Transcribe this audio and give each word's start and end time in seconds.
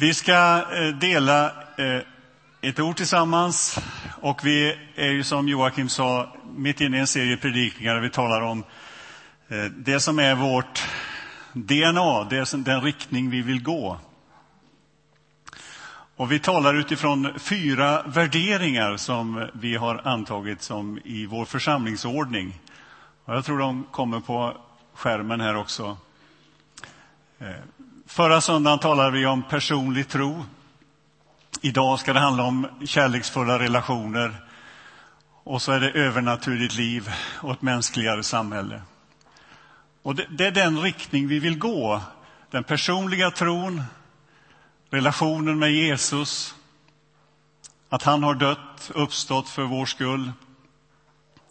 Vi 0.00 0.14
ska 0.14 0.64
eh, 0.72 0.88
dela 0.88 1.46
eh, 1.76 2.02
ett 2.60 2.80
ord 2.80 2.96
tillsammans 2.96 3.78
och 4.20 4.46
vi 4.46 4.76
är 4.94 5.10
ju 5.10 5.24
som 5.24 5.48
Joakim 5.48 5.88
sa 5.88 6.36
mitt 6.56 6.80
inne 6.80 6.96
i 6.96 7.00
en 7.00 7.06
serie 7.06 7.36
predikningar 7.36 7.94
där 7.94 8.00
vi 8.00 8.10
talar 8.10 8.40
om 8.40 8.64
eh, 9.48 9.64
det 9.64 10.00
som 10.00 10.18
är 10.18 10.34
vårt 10.34 10.88
DNA, 11.52 12.24
det 12.24 12.46
som, 12.46 12.64
den 12.64 12.80
riktning 12.80 13.30
vi 13.30 13.42
vill 13.42 13.62
gå. 13.62 14.00
Och 16.16 16.32
vi 16.32 16.38
talar 16.38 16.74
utifrån 16.74 17.38
fyra 17.38 18.02
värderingar 18.02 18.96
som 18.96 19.48
vi 19.52 19.76
har 19.76 20.00
antagit 20.04 20.62
som 20.62 20.98
i 21.04 21.26
vår 21.26 21.44
församlingsordning. 21.44 22.60
Och 23.24 23.34
jag 23.34 23.44
tror 23.44 23.58
de 23.58 23.84
kommer 23.90 24.20
på 24.20 24.56
skärmen 24.94 25.40
här 25.40 25.56
också. 25.56 25.96
Förra 28.08 28.40
söndagen 28.40 28.78
talade 28.78 29.10
vi 29.10 29.26
om 29.26 29.42
personlig 29.42 30.08
tro. 30.08 30.44
Idag 31.62 32.00
ska 32.00 32.12
det 32.12 32.20
handla 32.20 32.42
om 32.42 32.66
kärleksfulla 32.84 33.58
relationer. 33.58 34.34
Och 35.44 35.62
så 35.62 35.72
är 35.72 35.80
det 35.80 35.90
övernaturligt 35.90 36.74
liv 36.74 37.10
och 37.42 37.52
ett 37.52 37.62
mänskligare 37.62 38.22
samhälle. 38.22 38.82
Och 40.02 40.14
det, 40.14 40.26
det 40.30 40.46
är 40.46 40.50
den 40.50 40.80
riktning 40.80 41.28
vi 41.28 41.38
vill 41.38 41.58
gå. 41.58 42.02
Den 42.50 42.64
personliga 42.64 43.30
tron, 43.30 43.82
relationen 44.90 45.58
med 45.58 45.72
Jesus, 45.72 46.54
att 47.88 48.02
han 48.02 48.22
har 48.22 48.34
dött, 48.34 48.90
uppstått 48.94 49.48
för 49.48 49.62
vår 49.62 49.86
skull. 49.86 50.32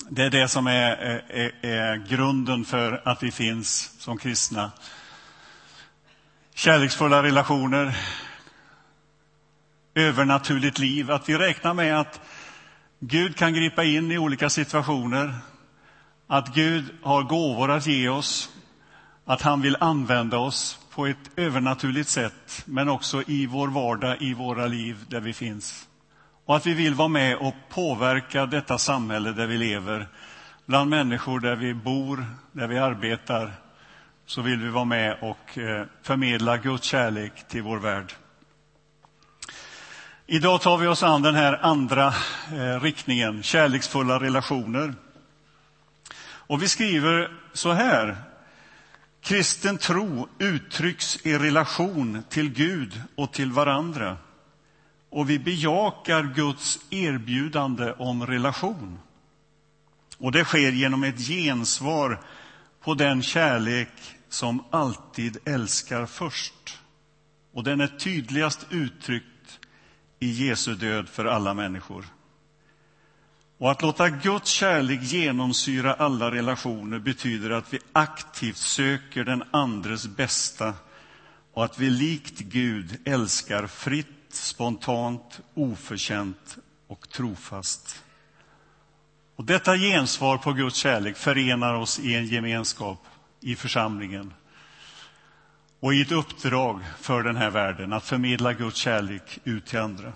Det 0.10 0.24
är 0.24 0.30
det 0.30 0.48
som 0.48 0.68
är, 0.68 0.92
är, 1.30 1.66
är 1.66 1.96
grunden 2.10 2.66
för 2.66 3.02
att 3.06 3.24
vi 3.24 3.32
finns 3.32 3.92
som 4.00 4.18
kristna 4.18 4.72
kärleksfulla 6.58 7.24
relationer, 7.24 7.98
övernaturligt 9.96 10.80
liv. 10.80 11.12
Att 11.12 11.30
vi 11.30 11.38
räknar 11.38 11.74
med 11.74 12.00
att 12.00 12.22
Gud 13.00 13.36
kan 13.36 13.54
gripa 13.54 13.84
in 13.84 14.12
i 14.12 14.18
olika 14.18 14.50
situationer. 14.50 15.36
Att 16.28 16.56
Gud 16.56 16.86
har 17.02 17.24
gåvor 17.24 17.72
att 17.72 17.88
ge 17.88 18.10
oss. 18.10 18.50
Att 19.26 19.42
han 19.42 19.62
vill 19.62 19.78
använda 19.80 20.38
oss 20.38 20.80
på 20.92 21.06
ett 21.06 21.30
övernaturligt 21.36 22.10
sätt, 22.10 22.64
men 22.66 22.90
också 22.90 23.24
i 23.28 23.46
vår 23.46 23.68
vardag, 23.68 24.22
i 24.22 24.34
våra 24.34 24.68
liv 24.68 25.06
där 25.08 25.20
vi 25.20 25.34
finns. 25.34 25.88
Och 26.46 26.56
att 26.56 26.66
vi 26.66 26.74
vill 26.74 26.94
vara 26.94 27.08
med 27.08 27.36
och 27.38 27.56
påverka 27.70 28.46
detta 28.46 28.78
samhälle 28.78 29.32
där 29.32 29.48
vi 29.48 29.58
lever, 29.58 30.08
bland 30.66 30.90
människor 30.90 31.40
där 31.40 31.56
vi 31.56 31.74
bor, 31.74 32.26
där 32.52 32.68
vi 32.68 32.78
arbetar, 32.78 33.54
så 34.28 34.42
vill 34.42 34.60
vi 34.60 34.70
vara 34.70 34.86
med 34.86 35.18
och 35.22 35.58
eh, 35.58 35.86
förmedla 36.04 36.58
Guds 36.58 36.88
kärlek 36.88 37.48
till 37.48 37.62
vår 37.62 37.78
värld. 37.78 38.14
Idag 40.26 40.62
tar 40.62 40.78
vi 40.78 40.88
oss 40.88 41.04
an 41.04 41.22
den 41.22 41.36
här 41.36 41.60
andra 41.62 42.08
eh, 42.52 42.82
riktningen, 42.82 43.44
kärleksfulla 43.44 44.20
relationer. 44.20 44.94
Och 46.20 46.64
vi 46.64 46.68
skriver 46.68 47.32
så 47.54 47.72
här. 47.72 48.18
Kristen 49.22 49.78
tro 49.78 50.28
uttrycks 50.40 51.26
i 51.26 51.38
relation 51.38 52.24
till 52.30 52.50
Gud 52.50 53.02
och 53.16 53.34
till 53.34 53.52
varandra. 53.52 54.18
Och 55.10 55.30
vi 55.30 55.40
bejakar 55.40 56.24
Guds 56.36 56.80
erbjudande 56.90 57.92
om 57.92 58.26
relation. 58.26 59.00
Och 60.18 60.32
det 60.32 60.46
sker 60.46 60.72
genom 60.72 61.04
ett 61.04 61.28
gensvar 61.28 62.20
på 62.82 62.94
den 62.94 63.24
kärlek 63.24 64.17
som 64.30 64.64
alltid 64.70 65.38
älskar 65.46 66.06
först. 66.06 66.80
Och 67.54 67.64
den 67.64 67.82
är 67.82 67.88
tydligast 67.88 68.68
uttryckt 68.70 69.60
i 70.20 70.48
Jesu 70.48 70.76
död 70.76 71.10
för 71.10 71.26
alla 71.26 71.54
människor. 71.54 72.06
Och 73.58 73.72
att 73.72 73.82
låta 73.82 74.10
Guds 74.10 74.50
kärlek 74.50 75.00
genomsyra 75.04 75.94
alla 75.94 76.32
relationer 76.32 77.00
betyder 77.00 77.50
att 77.50 77.74
vi 77.74 77.80
aktivt 77.94 78.58
söker 78.58 79.24
den 79.24 79.44
andres 79.52 80.08
bästa 80.08 80.74
och 81.54 81.66
att 81.66 81.80
vi 81.80 81.90
likt 81.90 82.40
Gud 82.40 82.98
älskar 83.06 83.68
fritt, 83.68 84.08
spontant, 84.30 85.40
oförtjänt 85.54 86.58
och 86.88 87.10
trofast. 87.10 88.04
Och 89.36 89.44
detta 89.44 89.78
gensvar 89.78 90.38
på 90.38 90.54
Guds 90.54 90.76
kärlek 90.76 91.18
förenar 91.18 91.74
oss 91.74 92.00
i 92.00 92.16
en 92.16 92.26
gemenskap 92.26 93.06
i 93.40 93.56
församlingen 93.56 94.34
och 95.80 95.94
i 95.94 96.02
ett 96.02 96.12
uppdrag 96.12 96.82
för 97.00 97.24
den 97.24 97.36
här 97.36 97.50
världen 97.50 97.94
att 97.94 98.06
förmedla 98.06 98.54
Guds 98.54 98.78
kärlek 98.78 99.40
ut 99.44 99.66
till 99.66 99.80
andra. 99.80 100.14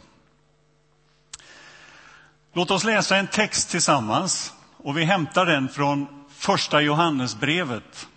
Låt 2.54 2.72
oss 2.72 2.84
läsa 2.84 3.18
en 3.18 3.28
text 3.28 3.70
tillsammans 3.70 4.54
och 4.78 4.98
vi 4.98 5.04
hämtar 5.04 5.46
den 5.46 5.70
från 5.70 6.26
första 6.30 6.82
Johannesbrevet. 6.82 8.08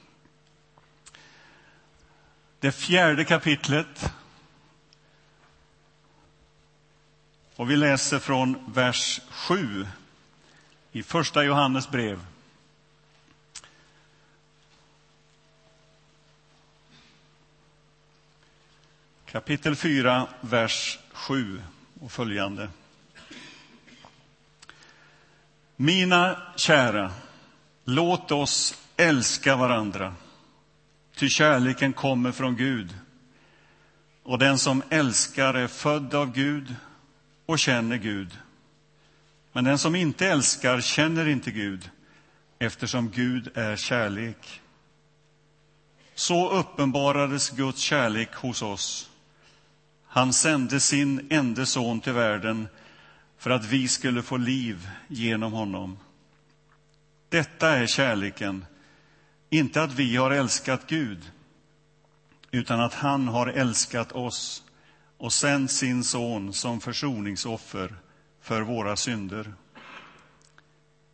Det 2.60 2.72
fjärde 2.72 3.24
kapitlet. 3.24 4.12
Och 7.56 7.70
vi 7.70 7.76
läser 7.76 8.18
från 8.18 8.72
vers 8.74 9.20
7 9.30 9.86
i 10.92 11.02
första 11.02 11.44
Johannes 11.44 11.90
brev. 11.90 12.20
Kapitel 19.34 19.76
4, 19.76 20.28
vers 20.40 20.98
7 21.12 21.62
och 22.00 22.12
följande. 22.12 22.68
Mina 25.76 26.42
kära, 26.56 27.12
låt 27.84 28.30
oss 28.30 28.82
älska 28.96 29.56
varandra, 29.56 30.14
ty 31.16 31.28
kärleken 31.28 31.92
kommer 31.92 32.32
från 32.32 32.56
Gud. 32.56 32.94
Och 34.22 34.38
den 34.38 34.58
som 34.58 34.82
älskar 34.90 35.54
är 35.54 35.66
född 35.66 36.14
av 36.14 36.32
Gud 36.32 36.74
och 37.46 37.58
känner 37.58 37.96
Gud. 37.96 38.38
Men 39.52 39.64
den 39.64 39.78
som 39.78 39.94
inte 39.94 40.26
älskar 40.26 40.80
känner 40.80 41.28
inte 41.28 41.50
Gud, 41.50 41.90
eftersom 42.58 43.10
Gud 43.10 43.50
är 43.54 43.76
kärlek. 43.76 44.60
Så 46.14 46.50
uppenbarades 46.50 47.50
Guds 47.50 47.80
kärlek 47.80 48.34
hos 48.34 48.62
oss 48.62 49.10
han 50.14 50.32
sände 50.32 50.80
sin 50.80 51.26
enda 51.30 51.66
son 51.66 52.00
till 52.00 52.12
världen 52.12 52.68
för 53.38 53.50
att 53.50 53.64
vi 53.64 53.88
skulle 53.88 54.22
få 54.22 54.36
liv 54.36 54.88
genom 55.08 55.52
honom. 55.52 55.98
Detta 57.28 57.70
är 57.70 57.86
kärleken, 57.86 58.66
inte 59.50 59.82
att 59.82 59.92
vi 59.92 60.16
har 60.16 60.30
älskat 60.30 60.86
Gud 60.86 61.30
utan 62.50 62.80
att 62.80 62.94
han 62.94 63.28
har 63.28 63.46
älskat 63.46 64.12
oss 64.12 64.62
och 65.18 65.32
sänt 65.32 65.70
sin 65.70 66.04
son 66.04 66.52
som 66.52 66.80
försoningsoffer 66.80 67.94
för 68.40 68.62
våra 68.62 68.96
synder. 68.96 69.54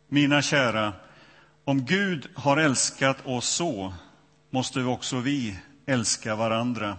Mina 0.07 0.41
kära, 0.41 0.93
om 1.63 1.85
Gud 1.85 2.29
har 2.35 2.57
älskat 2.57 3.25
oss 3.25 3.49
så 3.49 3.93
måste 4.49 4.83
också 4.83 5.19
vi 5.19 5.59
älska 5.85 6.35
varandra. 6.35 6.97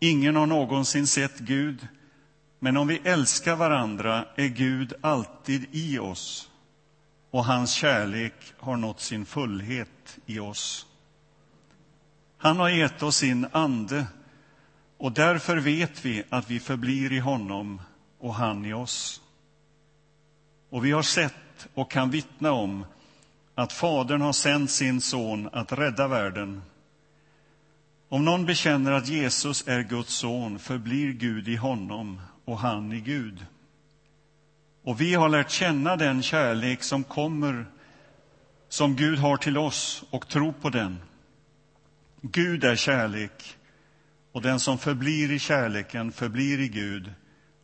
Ingen 0.00 0.36
har 0.36 0.46
någonsin 0.46 1.06
sett 1.06 1.38
Gud, 1.38 1.88
men 2.58 2.76
om 2.76 2.86
vi 2.86 3.00
älskar 3.04 3.56
varandra 3.56 4.24
är 4.36 4.48
Gud 4.48 4.92
alltid 5.00 5.66
i 5.72 5.98
oss 5.98 6.50
och 7.30 7.44
hans 7.44 7.72
kärlek 7.72 8.34
har 8.58 8.76
nått 8.76 9.00
sin 9.00 9.26
fullhet 9.26 10.18
i 10.26 10.38
oss. 10.38 10.86
Han 12.36 12.56
har 12.58 12.68
gett 12.68 13.02
oss 13.02 13.16
sin 13.16 13.46
ande 13.52 14.06
och 14.98 15.12
därför 15.12 15.56
vet 15.56 16.04
vi 16.04 16.22
att 16.30 16.50
vi 16.50 16.60
förblir 16.60 17.12
i 17.12 17.18
honom 17.18 17.80
och 18.18 18.34
han 18.34 18.66
i 18.66 18.72
oss. 18.72 19.22
Och 20.70 20.84
vi 20.84 20.92
har 20.92 21.02
sett 21.02 21.68
och 21.74 21.90
kan 21.90 22.10
vittna 22.10 22.52
om 22.52 22.84
att 23.54 23.72
Fadern 23.72 24.20
har 24.20 24.32
sänt 24.32 24.70
sin 24.70 25.00
son 25.00 25.48
att 25.52 25.72
rädda 25.72 26.08
världen 26.08 26.62
om 28.08 28.24
någon 28.24 28.46
bekänner 28.46 28.92
att 28.92 29.08
Jesus 29.08 29.68
är 29.68 29.82
Guds 29.82 30.14
son 30.14 30.58
förblir 30.58 31.12
Gud 31.12 31.48
i 31.48 31.56
honom 31.56 32.20
och 32.44 32.58
han 32.58 32.92
i 32.92 33.00
Gud. 33.00 33.46
Och 34.82 35.00
vi 35.00 35.14
har 35.14 35.28
lärt 35.28 35.50
känna 35.50 35.96
den 35.96 36.22
kärlek 36.22 36.82
som 36.82 37.04
kommer, 37.04 37.66
som 38.68 38.96
Gud 38.96 39.18
har 39.18 39.36
till 39.36 39.58
oss 39.58 40.04
och 40.10 40.28
tro 40.28 40.52
på 40.52 40.70
den. 40.70 40.98
Gud 42.20 42.64
är 42.64 42.76
kärlek 42.76 43.56
och 44.32 44.42
den 44.42 44.60
som 44.60 44.78
förblir 44.78 45.32
i 45.32 45.38
kärleken 45.38 46.12
förblir 46.12 46.60
i 46.60 46.68
Gud 46.68 47.12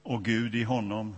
och 0.02 0.24
Gud 0.24 0.54
i 0.54 0.62
honom. 0.62 1.16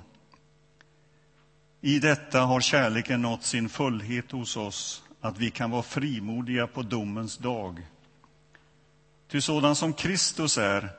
I 1.80 1.98
detta 1.98 2.40
har 2.40 2.60
kärleken 2.60 3.22
nått 3.22 3.42
sin 3.42 3.68
fullhet 3.68 4.30
hos 4.30 4.56
oss, 4.56 5.02
att 5.20 5.38
vi 5.38 5.50
kan 5.50 5.70
vara 5.70 5.82
frimodiga 5.82 6.66
på 6.66 6.82
domens 6.82 7.38
dag. 7.38 7.86
Ty 9.28 9.40
sådan 9.40 9.76
som 9.76 9.92
Kristus 9.92 10.58
är 10.58 10.90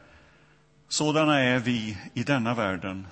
Sådana 0.88 1.40
är 1.40 1.60
vi 1.60 1.98
i 2.14 2.24
denna 2.24 2.54
världen. 2.54 3.08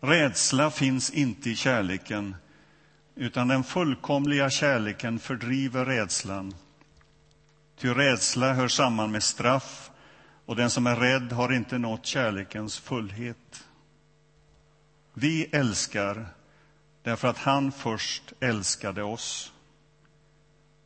Rädsla 0.00 0.70
finns 0.70 1.10
inte 1.10 1.50
i 1.50 1.56
kärleken, 1.56 2.36
utan 3.14 3.48
den 3.48 3.64
fullkomliga 3.64 4.50
kärleken 4.50 5.18
fördriver 5.18 5.84
rädslan. 5.84 6.54
Ty 7.78 7.88
rädsla 7.94 8.54
hör 8.54 8.68
samman 8.68 9.10
med 9.10 9.22
straff, 9.22 9.90
och 10.46 10.56
den 10.56 10.70
som 10.70 10.86
är 10.86 10.96
rädd 10.96 11.32
har 11.32 11.52
inte 11.52 11.78
nått 11.78 12.06
kärlekens 12.06 12.78
fullhet. 12.78 13.64
Vi 15.14 15.44
älskar 15.44 16.26
därför 17.02 17.28
att 17.28 17.38
han 17.38 17.72
först 17.72 18.32
älskade 18.40 19.02
oss. 19.02 19.52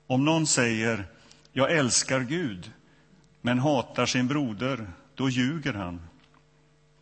Om 0.06 0.24
någon 0.24 0.46
säger 0.46 1.04
jag 1.52 1.72
älskar 1.72 2.20
Gud 2.20 2.72
men 3.46 3.58
hatar 3.58 4.06
sin 4.06 4.28
broder, 4.28 4.86
då 5.14 5.30
ljuger 5.30 5.74
han. 5.74 6.00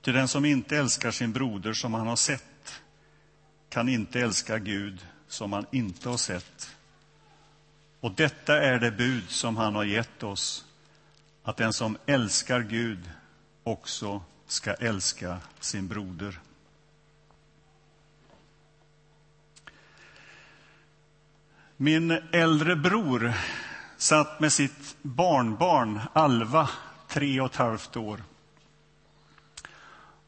Till 0.03 0.15
den 0.15 0.29
som 0.29 0.45
inte 0.45 0.77
älskar 0.77 1.11
sin 1.11 1.33
broder 1.33 1.73
som 1.73 1.95
han 1.95 2.07
har 2.07 2.17
sett 2.17 2.83
kan 3.69 3.89
inte 3.89 4.21
älska 4.21 4.59
Gud 4.59 5.07
som 5.29 5.53
han 5.53 5.67
inte 5.73 6.09
har 6.09 6.17
sett. 6.17 6.77
Och 8.01 8.13
detta 8.13 8.63
är 8.63 8.79
det 8.79 8.91
bud 8.91 9.31
som 9.31 9.57
han 9.57 9.75
har 9.75 9.85
gett 9.85 10.23
oss, 10.23 10.65
att 11.43 11.57
den 11.57 11.73
som 11.73 11.97
älskar 12.07 12.61
Gud 12.61 13.11
också 13.63 14.23
ska 14.47 14.75
älska 14.75 15.39
sin 15.61 15.89
broder. 15.89 16.41
Min 21.77 22.11
äldre 22.33 22.77
bror 22.77 23.35
satt 23.97 24.41
med 24.41 24.53
sitt 24.53 24.97
barnbarn 25.03 26.01
Alva, 26.13 26.69
tre 27.09 27.41
och 27.41 27.47
ett 27.47 27.57
halvt 27.57 27.97
år. 27.97 28.21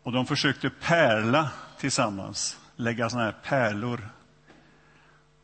Och 0.02 0.12
de 0.12 0.26
försökte 0.26 0.70
pärla 0.70 1.50
tillsammans, 1.78 2.58
lägga 2.76 3.10
såna 3.10 3.24
här 3.24 3.36
pärlor. 3.44 4.08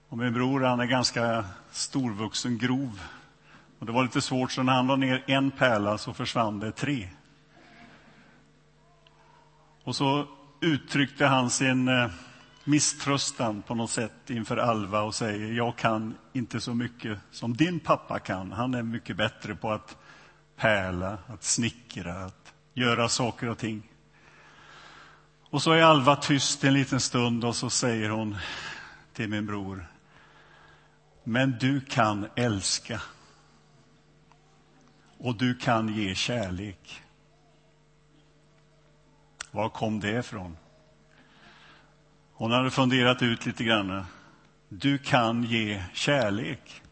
Och 0.08 0.18
min 0.18 0.32
bror 0.32 0.60
han 0.60 0.80
är 0.80 0.86
ganska 0.86 1.44
storvuxen, 1.70 2.58
grov. 2.58 3.00
Och 3.78 3.86
det 3.86 3.92
var 3.92 4.02
lite 4.02 4.20
svårt, 4.20 4.52
så 4.52 4.62
när 4.62 4.72
han 4.72 4.86
la 4.86 4.96
ner 4.96 5.24
en 5.26 5.50
pärla 5.50 5.98
så 5.98 6.14
försvann 6.14 6.60
det 6.60 6.72
tre. 6.72 7.08
Och 9.84 9.96
så 9.96 10.26
uttryckte 10.60 11.26
han 11.26 11.50
sin 11.50 11.88
eh, 11.88 12.10
misströstan 12.64 13.62
på 13.62 13.74
något 13.74 13.90
sätt 13.90 14.30
inför 14.30 14.56
Alva 14.56 15.02
och 15.02 15.14
säger 15.14 15.52
jag 15.52 15.76
kan 15.76 16.14
inte 16.32 16.60
så 16.60 16.74
mycket 16.74 17.18
som 17.30 17.56
din 17.56 17.80
pappa 17.80 18.18
kan. 18.18 18.52
Han 18.52 18.74
är 18.74 18.82
mycket 18.82 19.16
bättre 19.16 19.54
på 19.54 19.70
att 19.70 19.96
pärla, 20.56 21.18
att 21.26 21.44
snickra, 21.44 22.24
att 22.24 22.52
göra 22.74 23.08
saker 23.08 23.48
och 23.48 23.58
ting. 23.58 23.82
Och 25.50 25.62
så 25.62 25.72
är 25.72 25.82
Alva 25.82 26.16
tyst 26.16 26.64
en 26.64 26.74
liten 26.74 27.00
stund 27.00 27.44
och 27.44 27.56
så 27.56 27.70
säger 27.70 28.10
hon 28.10 28.36
till 29.12 29.28
min 29.28 29.46
bror. 29.46 29.86
Men 31.24 31.56
du 31.60 31.80
kan 31.80 32.26
älska. 32.36 33.02
Och 35.18 35.36
du 35.36 35.54
kan 35.54 35.88
ge 35.88 36.14
kärlek. 36.14 37.02
Var 39.50 39.68
kom 39.68 40.00
det 40.00 40.18
ifrån? 40.18 40.56
Hon 42.42 42.52
hade 42.52 42.70
funderat 42.70 43.22
ut 43.22 43.46
lite 43.46 43.64
grann. 43.64 44.04
Du 44.68 44.98
kan 44.98 45.44
ge 45.44 45.82
kärlek. 45.94 46.82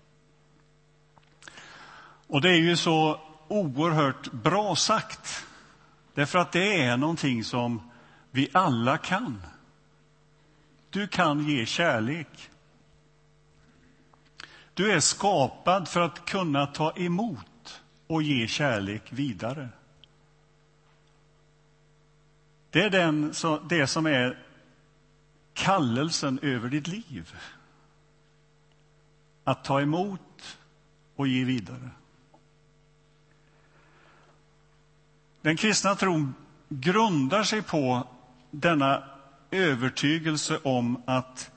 Och 2.27 2.41
det 2.41 2.51
är 2.51 2.61
ju 2.61 2.77
så 2.77 3.21
oerhört 3.49 4.33
bra 4.33 4.77
sagt. 4.77 5.47
Därför 6.15 6.39
att 6.39 6.53
det 6.53 6.83
är 6.83 6.97
någonting 6.97 7.45
som 7.45 7.91
vi 8.31 8.49
alla 8.53 8.99
kan. 8.99 9.43
Du 10.91 11.09
kan 11.09 11.49
ge 11.49 11.67
kärlek. 11.67 12.51
Du 14.75 14.93
är 14.93 15.01
skapad 15.01 15.89
för 15.89 16.01
att 16.01 16.25
kunna 16.25 16.67
ta 16.67 16.93
emot 16.97 17.83
och 18.07 18.23
ge 18.23 18.47
kärlek 18.49 19.03
vidare. 19.11 19.69
Det 22.71 22.83
är 22.83 22.91
den, 22.91 23.33
det 23.69 23.87
som 23.87 24.07
är 24.07 24.50
kallelsen 25.61 26.39
över 26.43 26.69
ditt 26.69 26.87
liv. 26.87 27.35
Att 29.45 29.65
ta 29.65 29.81
emot 29.81 30.59
och 31.17 31.29
ge 31.29 31.45
vidare. 31.45 31.91
Den 35.41 35.57
kristna 35.57 35.95
tron 35.95 36.35
grundar 36.69 37.43
sig 37.43 37.63
på 37.63 38.09
denna 38.51 39.03
övertygelse 39.51 40.59
om 40.63 41.03
att 41.07 41.51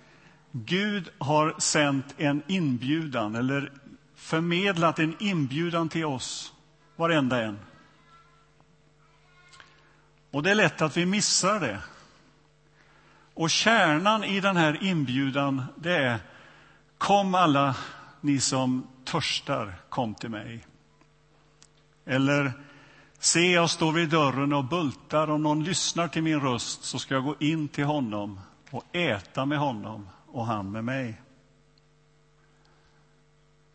Gud 0.52 1.10
har 1.18 1.56
sänt 1.60 2.16
en 2.18 2.44
inbjudan 2.48 3.36
eller 3.36 3.72
förmedlat 4.16 5.00
en 5.00 5.16
inbjudan 5.20 5.90
till 5.90 6.06
oss, 6.06 6.54
varenda 6.96 7.44
en. 7.44 7.60
Och 10.32 10.44
det 10.44 10.52
är 10.52 10.56
lätt 10.56 10.82
att 10.82 10.98
vi 10.98 11.06
missar 11.06 11.60
det. 11.60 11.82
Och 13.34 13.50
kärnan 13.50 14.24
i 14.24 14.40
den 14.40 14.58
här 14.58 14.84
inbjudan 14.84 15.64
det 15.76 15.98
är 15.98 16.20
Kom 16.98 17.36
alla 17.36 17.76
ni 18.22 18.40
som 18.40 18.88
törstar, 19.06 19.76
kom 19.90 20.16
till 20.16 20.30
mig. 20.30 20.66
Eller 22.06 22.54
Se, 23.24 23.52
jag 23.52 23.70
står 23.70 23.92
vid 23.92 24.10
dörren 24.10 24.54
och 24.54 24.66
bultar. 24.66 25.30
Om 25.30 25.44
någon 25.44 25.64
lyssnar 25.64 26.08
till 26.08 26.24
min 26.24 26.40
röst 26.40 26.84
så 26.84 27.00
ska 27.00 27.14
jag 27.14 27.24
gå 27.24 27.36
in 27.40 27.68
till 27.68 27.84
honom 27.84 28.40
och 28.72 28.96
äta 28.96 29.46
med 29.46 29.58
honom 29.58 30.10
och 30.28 30.46
han 30.46 30.72
med 30.72 30.84
mig. 30.84 31.22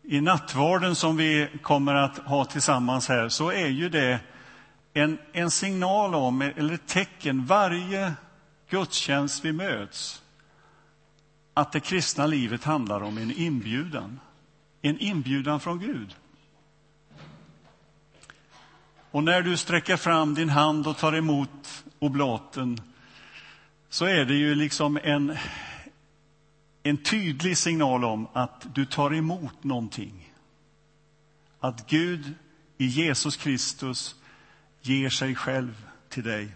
I 0.03 0.21
nattvarden 0.21 0.95
som 0.95 1.17
vi 1.17 1.49
kommer 1.61 1.95
att 1.95 2.17
ha 2.17 2.45
tillsammans 2.45 3.07
här 3.09 3.29
så 3.29 3.51
är 3.51 3.67
ju 3.67 3.89
det 3.89 4.19
en, 4.93 5.19
en 5.33 5.51
signal 5.51 6.15
om, 6.15 6.41
eller 6.41 6.73
ett 6.73 6.87
tecken, 6.87 7.45
varje 7.45 8.13
gudstjänst 8.69 9.45
vi 9.45 9.51
möts, 9.51 10.23
att 11.53 11.71
det 11.71 11.79
kristna 11.79 12.25
livet 12.25 12.63
handlar 12.63 13.01
om 13.01 13.17
en 13.17 13.31
inbjudan. 13.31 14.19
En 14.81 14.99
inbjudan 14.99 15.59
från 15.59 15.79
Gud. 15.79 16.15
Och 19.11 19.23
när 19.23 19.41
du 19.41 19.57
sträcker 19.57 19.97
fram 19.97 20.33
din 20.33 20.49
hand 20.49 20.87
och 20.87 20.97
tar 20.97 21.15
emot 21.15 21.83
oblaten 21.99 22.81
så 23.89 24.05
är 24.05 24.25
det 24.25 24.33
ju 24.33 24.55
liksom 24.55 24.99
en, 25.03 25.37
en 26.83 26.97
tydlig 26.97 27.57
signal 27.57 28.05
om 28.05 28.27
att 28.33 28.75
du 28.75 28.85
tar 28.85 29.13
emot 29.13 29.63
någonting. 29.63 30.33
Att 31.59 31.89
Gud 31.89 32.33
i 32.77 32.85
Jesus 32.85 33.37
Kristus 33.37 34.15
ger 34.81 35.09
sig 35.09 35.35
själv 35.35 35.85
till 36.09 36.23
dig. 36.23 36.55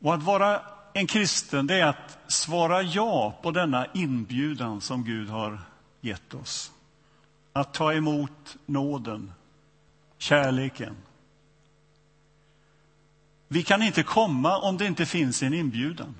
Och 0.00 0.14
att 0.14 0.22
vara 0.22 0.62
en 0.92 1.06
kristen, 1.06 1.66
det 1.66 1.74
är 1.74 1.86
att 1.86 2.18
svara 2.28 2.82
ja 2.82 3.38
på 3.42 3.50
denna 3.50 3.86
inbjudan 3.94 4.80
som 4.80 5.04
Gud 5.04 5.28
har 5.28 5.60
gett 6.00 6.34
oss. 6.34 6.72
Att 7.52 7.74
ta 7.74 7.92
emot 7.92 8.56
nåden, 8.66 9.32
kärleken. 10.18 10.96
Vi 13.48 13.62
kan 13.62 13.82
inte 13.82 14.02
komma 14.02 14.58
om 14.58 14.76
det 14.76 14.86
inte 14.86 15.06
finns 15.06 15.42
en 15.42 15.54
inbjudan. 15.54 16.14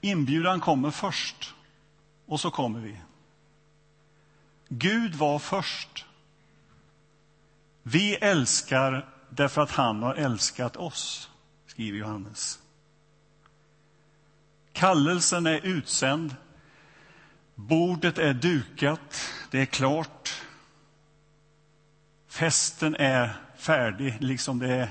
Inbjudan 0.00 0.60
kommer 0.60 0.90
först, 0.90 1.54
och 2.26 2.40
så 2.40 2.50
kommer 2.50 2.80
vi. 2.80 3.00
Gud 4.68 5.14
var 5.14 5.38
först. 5.38 6.04
Vi 7.82 8.14
älskar 8.14 9.08
därför 9.30 9.62
att 9.62 9.70
han 9.70 10.02
har 10.02 10.14
älskat 10.14 10.76
oss, 10.76 11.30
skriver 11.74 11.98
Johannes. 11.98 12.58
Kallelsen 14.72 15.46
är 15.46 15.66
utsänd. 15.66 16.36
Bordet 17.54 18.18
är 18.18 18.34
dukat. 18.34 19.30
Det 19.50 19.60
är 19.60 19.66
klart. 19.66 20.42
Festen 22.28 22.94
är 22.94 23.36
färdig, 23.56 24.16
liksom 24.20 24.58
det 24.58 24.68
är 24.68 24.88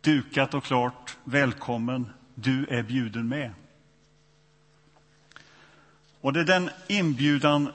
dukat 0.00 0.54
och 0.54 0.64
klart. 0.64 1.16
Välkommen, 1.24 2.10
du 2.34 2.66
är 2.66 2.82
bjuden 2.82 3.28
med. 3.28 3.52
Och 6.20 6.32
det 6.32 6.40
är 6.40 6.44
den 6.44 6.70
inbjudan 6.88 7.72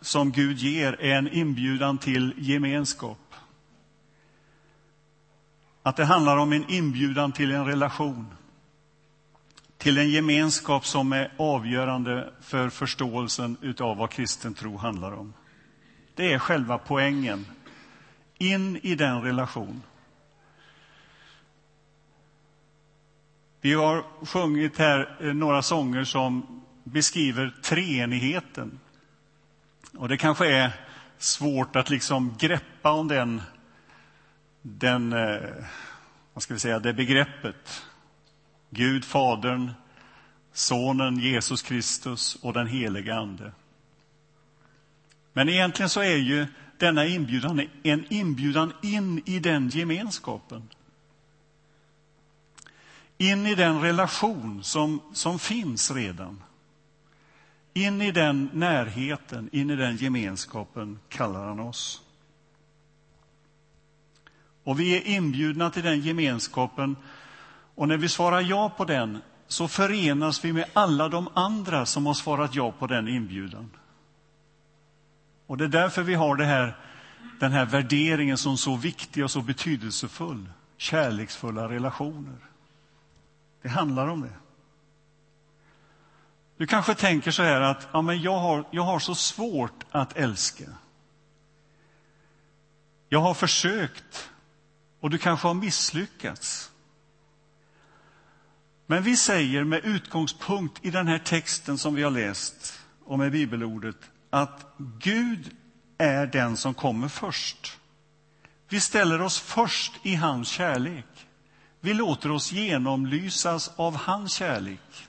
som 0.00 0.32
Gud 0.32 0.58
ger 0.58 1.00
är 1.00 1.14
en 1.14 1.28
inbjudan 1.28 1.98
till 1.98 2.34
gemenskap. 2.36 3.25
Att 5.86 5.96
det 5.96 6.04
handlar 6.04 6.36
om 6.36 6.52
en 6.52 6.70
inbjudan 6.70 7.32
till 7.32 7.52
en 7.52 7.66
relation. 7.66 8.34
Till 9.78 9.98
en 9.98 10.10
gemenskap 10.10 10.86
som 10.86 11.12
är 11.12 11.32
avgörande 11.36 12.32
för 12.40 12.68
förståelsen 12.68 13.74
av 13.80 13.96
vad 13.96 14.10
kristen 14.10 14.54
tro 14.54 14.76
handlar 14.76 15.12
om. 15.12 15.34
Det 16.14 16.32
är 16.32 16.38
själva 16.38 16.78
poängen 16.78 17.46
in 18.38 18.76
i 18.76 18.94
den 18.94 19.22
relation. 19.22 19.82
Vi 23.60 23.74
har 23.74 24.04
sjungit 24.26 24.78
här 24.78 25.16
eh, 25.20 25.34
några 25.34 25.62
sånger 25.62 26.04
som 26.04 26.62
beskriver 26.84 27.54
treenigheten. 27.62 28.80
Och 29.96 30.08
det 30.08 30.16
kanske 30.16 30.52
är 30.52 30.72
svårt 31.18 31.76
att 31.76 31.90
liksom 31.90 32.34
greppa 32.38 32.90
om 32.90 33.08
den, 33.08 33.42
den 34.66 35.12
eh, 35.12 35.64
vad 36.34 36.42
ska 36.42 36.54
vi 36.54 36.60
säga, 36.60 36.78
det 36.78 36.92
begreppet. 36.92 37.84
Gud, 38.70 39.04
Fadern, 39.04 39.72
Sonen 40.52 41.18
Jesus 41.18 41.62
Kristus 41.62 42.34
och 42.34 42.52
den 42.52 42.66
helige 42.66 43.14
Ande. 43.14 43.52
Men 45.32 45.48
egentligen 45.48 45.88
så 45.88 46.00
är 46.00 46.16
ju 46.16 46.46
denna 46.78 47.06
inbjudan 47.06 47.68
en 47.82 48.04
inbjudan 48.12 48.72
in 48.82 49.22
i 49.26 49.38
den 49.38 49.68
gemenskapen. 49.68 50.68
In 53.18 53.46
i 53.46 53.54
den 53.54 53.80
relation 53.80 54.64
som, 54.64 55.00
som 55.12 55.38
finns 55.38 55.90
redan. 55.90 56.42
In 57.74 58.02
i 58.02 58.10
den 58.10 58.50
närheten, 58.52 59.48
in 59.52 59.70
i 59.70 59.76
den 59.76 59.96
gemenskapen 59.96 60.98
kallar 61.08 61.44
han 61.44 61.60
oss. 61.60 62.05
Och 64.66 64.80
vi 64.80 64.96
är 64.96 65.06
inbjudna 65.06 65.70
till 65.70 65.82
den 65.82 66.00
gemenskapen 66.00 66.96
och 67.74 67.88
när 67.88 67.96
vi 67.96 68.08
svarar 68.08 68.40
ja 68.40 68.68
på 68.76 68.84
den 68.84 69.22
så 69.46 69.68
förenas 69.68 70.44
vi 70.44 70.52
med 70.52 70.64
alla 70.72 71.08
de 71.08 71.28
andra 71.34 71.86
som 71.86 72.06
har 72.06 72.14
svarat 72.14 72.54
ja 72.54 72.72
på 72.72 72.86
den 72.86 73.08
inbjudan. 73.08 73.70
Och 75.46 75.56
det 75.56 75.64
är 75.64 75.68
därför 75.68 76.02
vi 76.02 76.14
har 76.14 76.36
det 76.36 76.44
här, 76.44 76.76
den 77.40 77.52
här 77.52 77.66
värderingen 77.66 78.38
som 78.38 78.56
så 78.56 78.76
viktig 78.76 79.24
och 79.24 79.30
så 79.30 79.40
betydelsefull. 79.40 80.48
Kärleksfulla 80.76 81.68
relationer. 81.68 82.38
Det 83.62 83.68
handlar 83.68 84.08
om 84.08 84.20
det. 84.20 84.36
Du 86.56 86.66
kanske 86.66 86.94
tänker 86.94 87.30
så 87.30 87.42
här 87.42 87.60
att 87.60 87.88
ja, 87.92 88.02
men 88.02 88.22
jag, 88.22 88.38
har, 88.38 88.64
jag 88.70 88.82
har 88.82 88.98
så 88.98 89.14
svårt 89.14 89.84
att 89.90 90.16
älska. 90.16 90.64
Jag 93.08 93.20
har 93.20 93.34
försökt 93.34 94.30
och 95.06 95.10
du 95.10 95.18
kanske 95.18 95.46
har 95.46 95.54
misslyckats. 95.54 96.70
Men 98.86 99.02
vi 99.02 99.16
säger 99.16 99.64
med 99.64 99.84
utgångspunkt 99.84 100.84
i 100.84 100.90
den 100.90 101.08
här 101.08 101.18
texten 101.18 101.78
som 101.78 101.94
vi 101.94 102.02
har 102.02 102.10
läst 102.10 102.80
och 103.04 103.18
med 103.18 103.32
bibelordet 103.32 103.96
att 104.30 104.74
Gud 104.98 105.56
är 105.98 106.26
den 106.26 106.56
som 106.56 106.74
kommer 106.74 107.08
först. 107.08 107.78
Vi 108.68 108.80
ställer 108.80 109.20
oss 109.20 109.40
först 109.40 109.92
i 110.02 110.14
hans 110.14 110.48
kärlek. 110.48 111.26
Vi 111.80 111.94
låter 111.94 112.30
oss 112.30 112.52
genomlysas 112.52 113.70
av 113.76 113.96
hans 113.96 114.32
kärlek. 114.32 115.08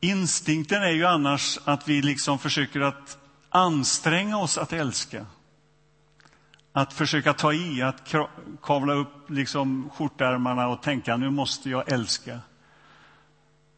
Instinkten 0.00 0.82
är 0.82 0.92
ju 0.92 1.06
annars 1.06 1.58
att 1.64 1.88
vi 1.88 2.02
liksom 2.02 2.38
försöker 2.38 2.80
att 2.80 3.18
anstränga 3.48 4.38
oss 4.38 4.58
att 4.58 4.72
älska. 4.72 5.26
Att 6.72 6.92
försöka 6.92 7.32
ta 7.34 7.52
i, 7.52 7.82
att 7.82 8.14
kavla 8.62 8.92
upp 8.92 9.30
liksom 9.30 9.90
skjortärmarna 9.90 10.68
och 10.68 10.82
tänka 10.82 11.16
nu 11.16 11.30
måste 11.30 11.70
jag 11.70 11.92
älska. 11.92 12.40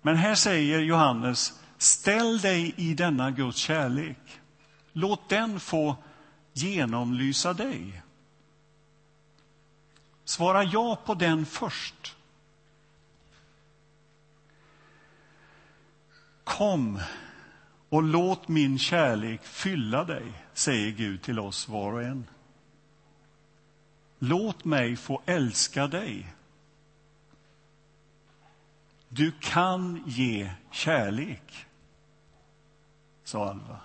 Men 0.03 0.17
här 0.17 0.35
säger 0.35 0.81
Johannes, 0.81 1.61
ställ 1.79 2.39
dig 2.39 2.75
i 2.77 2.95
denna 2.95 3.31
Guds 3.31 3.59
kärlek. 3.59 4.41
Låt 4.93 5.29
den 5.29 5.61
få 5.61 5.97
genomlysa 6.53 7.53
dig. 7.53 8.03
Svara 10.25 10.65
ja 10.65 10.99
på 11.05 11.15
den 11.15 11.47
först. 11.47 12.17
Kom 16.45 17.01
och 17.89 18.03
låt 18.03 18.49
min 18.49 18.79
kärlek 18.79 19.45
fylla 19.45 20.05
dig, 20.05 20.33
säger 20.55 20.91
Gud 20.91 21.23
till 21.23 21.39
oss 21.39 21.69
var 21.69 21.93
och 21.93 22.03
en. 22.03 22.25
Låt 24.23 24.65
mig 24.65 24.97
få 24.97 25.23
älska 25.27 25.87
dig. 25.87 26.35
Du 29.09 29.33
kan 29.41 30.03
ge 30.07 30.51
kärlek, 30.71 31.67
sa 33.25 33.51
Alva. 33.51 33.81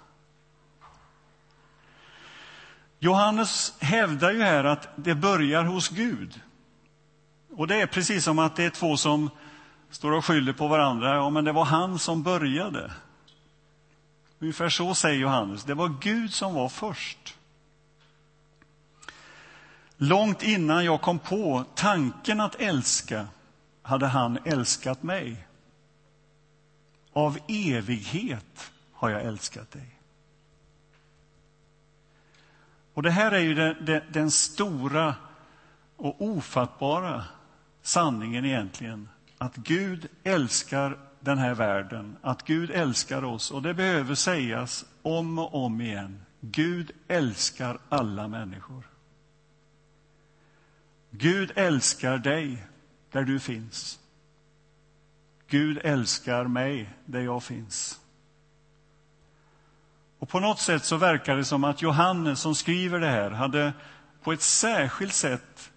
Johannes 3.00 3.74
hävdar 3.80 4.32
ju 4.32 4.44
här 4.44 4.64
att 4.64 4.90
det 4.96 5.16
börjar 5.16 5.64
hos 5.64 5.90
Gud. 5.90 6.42
Och 7.56 7.68
det 7.68 7.82
är 7.82 7.88
precis 7.88 8.24
som 8.24 8.40
att 8.40 8.56
det 8.56 8.64
är 8.64 8.70
två 8.70 8.98
som 8.98 9.30
står 9.90 10.12
och 10.12 10.26
skyller 10.26 10.54
på 10.54 10.68
varandra. 10.68 11.16
Ja, 11.16 11.30
men 11.30 11.44
det 11.44 11.52
var 11.52 11.66
han 11.66 12.00
som 12.00 12.24
började. 12.24 12.92
Ungefär 14.40 14.70
så 14.70 14.96
säger 14.96 15.20
Johannes. 15.20 15.64
Det 15.64 15.74
var 15.74 15.96
Gud 16.02 16.34
som 16.34 16.54
var 16.54 16.70
först. 16.70 17.35
Långt 19.98 20.44
innan 20.44 20.86
jag 20.86 21.02
kom 21.02 21.20
på 21.20 21.66
tanken 21.76 22.42
att 22.42 22.56
älska 22.56 23.28
hade 23.82 24.08
han 24.08 24.38
älskat 24.46 25.04
mig. 25.04 25.48
Av 27.14 27.38
evighet 27.48 28.72
har 28.94 29.10
jag 29.10 29.22
älskat 29.22 29.72
dig. 29.72 30.00
Och 32.94 33.04
det 33.04 33.12
här 33.12 33.32
är 33.32 33.40
ju 33.40 33.54
den, 33.56 33.86
den, 33.86 34.02
den 34.12 34.32
stora 34.32 35.16
och 35.96 36.22
ofattbara 36.22 37.24
sanningen 37.82 38.46
egentligen. 38.46 39.10
Att 39.38 39.56
Gud 39.56 40.08
älskar 40.24 40.98
den 41.20 41.38
här 41.38 41.54
världen, 41.54 42.18
att 42.22 42.44
Gud 42.44 42.72
älskar 42.72 43.24
oss. 43.24 43.52
Och 43.52 43.62
det 43.62 43.74
behöver 43.74 44.16
sägas 44.16 44.86
om 45.02 45.40
och 45.40 45.66
om 45.66 45.82
igen. 45.82 46.22
Gud 46.40 46.92
älskar 47.08 47.78
alla 47.90 48.28
människor. 48.28 48.95
Gud 51.18 51.52
älskar 51.56 52.18
dig 52.18 52.66
där 53.12 53.24
du 53.24 53.40
finns. 53.40 54.00
Gud 55.48 55.80
älskar 55.84 56.46
mig 56.46 56.90
där 57.06 57.22
jag 57.22 57.44
finns. 57.44 58.00
Och 60.20 60.30
på 60.30 60.40
något 60.40 60.60
sätt 60.60 60.84
så 60.84 60.98
verkar 60.98 61.36
det 61.36 61.46
som 61.46 61.64
att 61.64 61.82
Johannes 61.82 62.40
som 62.40 62.56
skriver 62.56 63.00
det 63.00 63.08
här 63.08 63.32
hade 63.32 63.74
på 64.24 64.34
ett 64.34 64.42
särskilt 64.42 65.14
sätt 65.14 65.72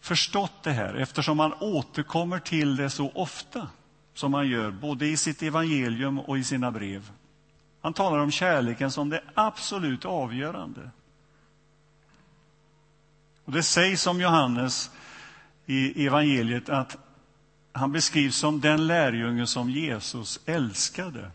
förstått 0.00 0.62
det 0.62 0.72
här 0.72 0.94
eftersom 0.94 1.38
han 1.38 1.52
återkommer 1.52 2.38
till 2.38 2.76
det 2.76 2.90
så 2.90 3.10
ofta 3.14 3.68
som 4.14 4.34
han 4.34 4.48
gör, 4.48 4.70
både 4.70 5.06
i 5.06 5.16
sitt 5.16 5.42
evangelium 5.42 6.18
och 6.18 6.38
i 6.38 6.44
sina 6.44 6.70
brev. 6.70 7.10
Han 7.80 7.92
talar 7.92 8.18
om 8.18 8.30
kärleken 8.30 8.90
som 8.90 9.08
det 9.08 9.22
absolut 9.34 10.04
avgörande. 10.04 10.90
Och 13.52 13.56
Det 13.56 13.62
sägs 13.62 14.06
om 14.06 14.20
Johannes 14.20 14.90
i 15.66 16.06
evangeliet 16.06 16.68
att 16.68 16.96
han 17.72 17.92
beskrivs 17.92 18.36
som 18.36 18.60
den 18.60 18.86
lärjunge 18.86 19.46
som 19.46 19.70
Jesus 19.70 20.40
älskade. 20.46 21.30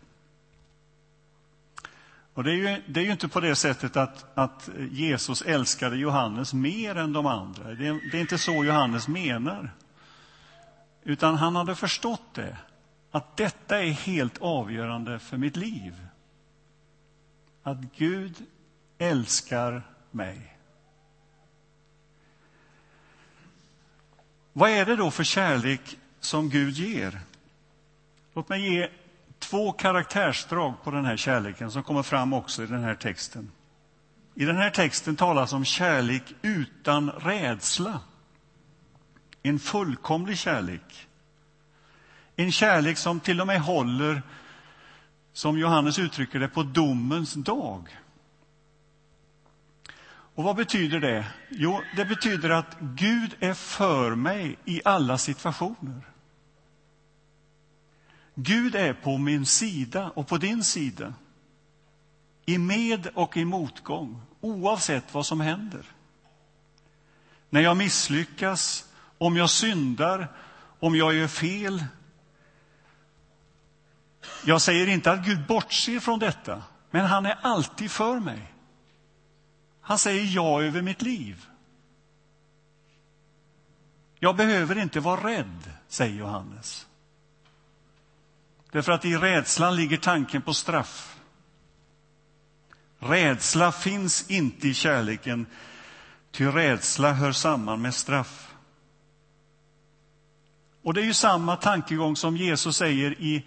Och 2.34 2.44
det 2.44 2.50
är 2.50 2.54
ju, 2.54 2.82
det 2.88 3.00
är 3.00 3.04
ju 3.04 3.12
inte 3.12 3.28
på 3.28 3.40
det 3.40 3.54
sättet 3.54 3.96
att, 3.96 4.38
att 4.38 4.68
Jesus 4.90 5.42
älskade 5.42 5.96
Johannes 5.96 6.54
mer 6.54 6.96
än 6.96 7.12
de 7.12 7.26
andra. 7.26 7.74
Det 7.74 7.86
är, 7.86 8.10
det 8.10 8.16
är 8.16 8.20
inte 8.20 8.38
så 8.38 8.64
Johannes 8.64 9.08
menar. 9.08 9.70
Utan 11.02 11.34
han 11.34 11.56
hade 11.56 11.74
förstått 11.74 12.34
det, 12.34 12.56
att 13.10 13.36
detta 13.36 13.82
är 13.82 13.90
helt 13.90 14.38
avgörande 14.38 15.18
för 15.18 15.36
mitt 15.36 15.56
liv. 15.56 16.06
Att 17.62 17.78
Gud 17.96 18.34
älskar 18.98 19.82
mig. 20.10 20.57
Vad 24.58 24.70
är 24.70 24.86
det 24.86 24.96
då 24.96 25.10
för 25.10 25.24
kärlek 25.24 25.98
som 26.20 26.48
Gud 26.48 26.74
ger? 26.74 27.20
Låt 28.34 28.48
mig 28.48 28.74
ge 28.74 28.88
två 29.38 29.72
karaktärsdrag 29.72 30.74
på 30.84 30.90
den 30.90 31.04
här 31.04 31.16
kärleken 31.16 31.70
som 31.70 31.82
kommer 31.82 32.02
fram 32.02 32.32
också 32.32 32.62
i 32.62 32.66
den 32.66 32.84
här 32.84 32.94
texten. 32.94 33.50
I 34.34 34.44
den 34.44 34.56
här 34.56 34.70
texten 34.70 35.16
talas 35.16 35.52
om 35.52 35.64
kärlek 35.64 36.22
utan 36.42 37.10
rädsla. 37.10 38.00
En 39.42 39.58
fullkomlig 39.58 40.38
kärlek. 40.38 41.06
En 42.36 42.52
kärlek 42.52 42.98
som 42.98 43.20
till 43.20 43.40
och 43.40 43.46
med 43.46 43.60
håller, 43.60 44.22
som 45.32 45.58
Johannes 45.58 45.98
uttrycker 45.98 46.38
det, 46.38 46.48
på 46.48 46.62
domens 46.62 47.34
dag. 47.34 47.98
Och 50.38 50.44
vad 50.44 50.56
betyder 50.56 51.00
det? 51.00 51.26
Jo, 51.50 51.82
det 51.96 52.04
betyder 52.04 52.50
att 52.50 52.76
Gud 52.80 53.36
är 53.40 53.54
för 53.54 54.14
mig 54.14 54.58
i 54.64 54.80
alla 54.84 55.18
situationer. 55.18 56.00
Gud 58.34 58.74
är 58.74 58.92
på 58.92 59.18
min 59.18 59.46
sida 59.46 60.10
och 60.14 60.28
på 60.28 60.36
din 60.38 60.64
sida. 60.64 61.14
I 62.46 62.58
med 62.58 63.06
och 63.14 63.36
i 63.36 63.44
motgång 63.44 64.22
oavsett 64.40 65.14
vad 65.14 65.26
som 65.26 65.40
händer. 65.40 65.84
När 67.50 67.60
jag 67.60 67.76
misslyckas, 67.76 68.84
om 69.18 69.36
jag 69.36 69.50
syndar, 69.50 70.32
om 70.80 70.96
jag 70.96 71.14
gör 71.14 71.28
fel. 71.28 71.84
Jag 74.44 74.62
säger 74.62 74.86
inte 74.86 75.10
att 75.10 75.24
Gud 75.24 75.46
bortser 75.46 76.00
från 76.00 76.18
detta, 76.18 76.62
men 76.90 77.06
han 77.06 77.26
är 77.26 77.38
alltid 77.42 77.90
för 77.90 78.20
mig. 78.20 78.54
Han 79.88 79.98
säger 79.98 80.36
ja 80.36 80.62
över 80.62 80.82
mitt 80.82 81.02
liv. 81.02 81.46
Jag 84.18 84.36
behöver 84.36 84.78
inte 84.78 85.00
vara 85.00 85.28
rädd, 85.28 85.72
säger 85.88 86.18
Johannes. 86.18 86.86
Därför 88.72 88.92
att 88.92 89.04
i 89.04 89.16
rädslan 89.16 89.76
ligger 89.76 89.96
tanken 89.96 90.42
på 90.42 90.54
straff. 90.54 91.20
Rädsla 92.98 93.72
finns 93.72 94.30
inte 94.30 94.68
i 94.68 94.74
kärleken, 94.74 95.46
ty 96.30 96.46
rädsla 96.46 97.12
hör 97.12 97.32
samman 97.32 97.82
med 97.82 97.94
straff. 97.94 98.54
Och 100.82 100.94
det 100.94 101.00
är 101.00 101.04
ju 101.04 101.14
samma 101.14 101.56
tankegång 101.56 102.16
som 102.16 102.36
Jesus 102.36 102.76
säger 102.76 103.20
i, 103.20 103.46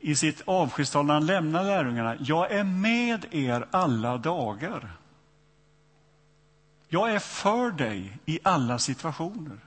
i 0.00 0.14
sitt 0.14 0.42
avskedstal 0.44 1.06
när 1.06 1.14
han 1.14 1.26
lämnar 1.26 1.64
lärjungarna. 1.64 2.16
Jag 2.20 2.52
är 2.52 2.64
med 2.64 3.26
er 3.30 3.68
alla 3.70 4.18
dagar. 4.18 4.99
Jag 6.92 7.12
är 7.14 7.18
för 7.18 7.70
dig 7.70 8.18
i 8.26 8.38
alla 8.42 8.78
situationer. 8.78 9.58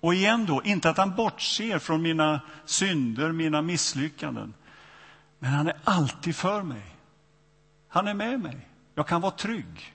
Och 0.00 0.14
igen 0.14 0.46
då, 0.46 0.62
inte 0.62 0.90
att 0.90 0.96
han 0.96 1.14
bortser 1.14 1.78
från 1.78 2.02
mina 2.02 2.40
synder, 2.64 3.32
mina 3.32 3.62
misslyckanden. 3.62 4.54
Men 5.38 5.50
han 5.50 5.68
är 5.68 5.76
alltid 5.84 6.36
för 6.36 6.62
mig. 6.62 6.96
Han 7.88 8.08
är 8.08 8.14
med 8.14 8.40
mig. 8.40 8.68
Jag 8.94 9.06
kan 9.06 9.20
vara 9.20 9.32
trygg. 9.32 9.94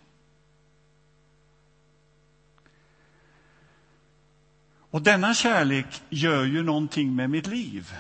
Och 4.91 5.01
denna 5.01 5.33
kärlek 5.33 6.01
gör 6.09 6.43
ju 6.43 6.63
någonting 6.63 7.15
med 7.15 7.29
mitt 7.29 7.47
liv. 7.47 7.93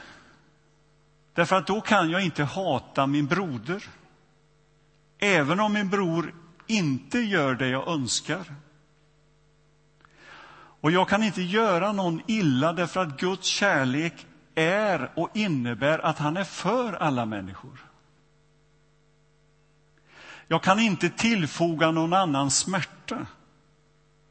Därför 1.33 1.55
att 1.55 1.67
då 1.67 1.81
kan 1.81 2.09
jag 2.09 2.23
inte 2.23 2.43
hata 2.43 3.07
min 3.07 3.27
broder. 3.27 3.83
Även 5.17 5.59
om 5.59 5.73
min 5.73 5.89
bror 5.89 6.33
inte 6.71 7.19
gör 7.19 7.55
det 7.55 7.67
jag 7.67 7.87
önskar. 7.87 8.55
Och 10.81 10.91
jag 10.91 11.09
kan 11.09 11.23
inte 11.23 11.41
göra 11.41 11.91
någon 11.91 12.21
illa 12.27 12.73
därför 12.73 12.99
att 12.99 13.19
Guds 13.19 13.47
kärlek 13.47 14.27
är 14.55 15.11
och 15.15 15.29
innebär 15.33 15.99
att 15.99 16.17
han 16.17 16.37
är 16.37 16.43
för 16.43 16.93
alla 16.93 17.25
människor. 17.25 17.85
Jag 20.47 20.63
kan 20.63 20.79
inte 20.79 21.09
tillfoga 21.09 21.91
någon 21.91 22.13
annan 22.13 22.51
smärta 22.51 23.27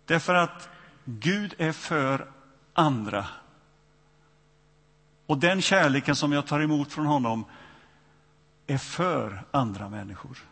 därför 0.05 0.35
att 0.35 0.69
Gud 1.05 1.55
är 1.59 1.73
för 1.73 2.31
andra. 2.73 3.27
Och 5.27 5.39
den 5.39 5.63
kärleken 5.63 6.17
som 6.17 6.33
jag 6.33 6.47
tar 6.47 6.61
emot 6.61 6.93
från 6.93 7.07
honom 7.07 7.45
är 8.67 8.79
för 8.79 9.45
andra 9.51 9.89
människor. 9.89 10.50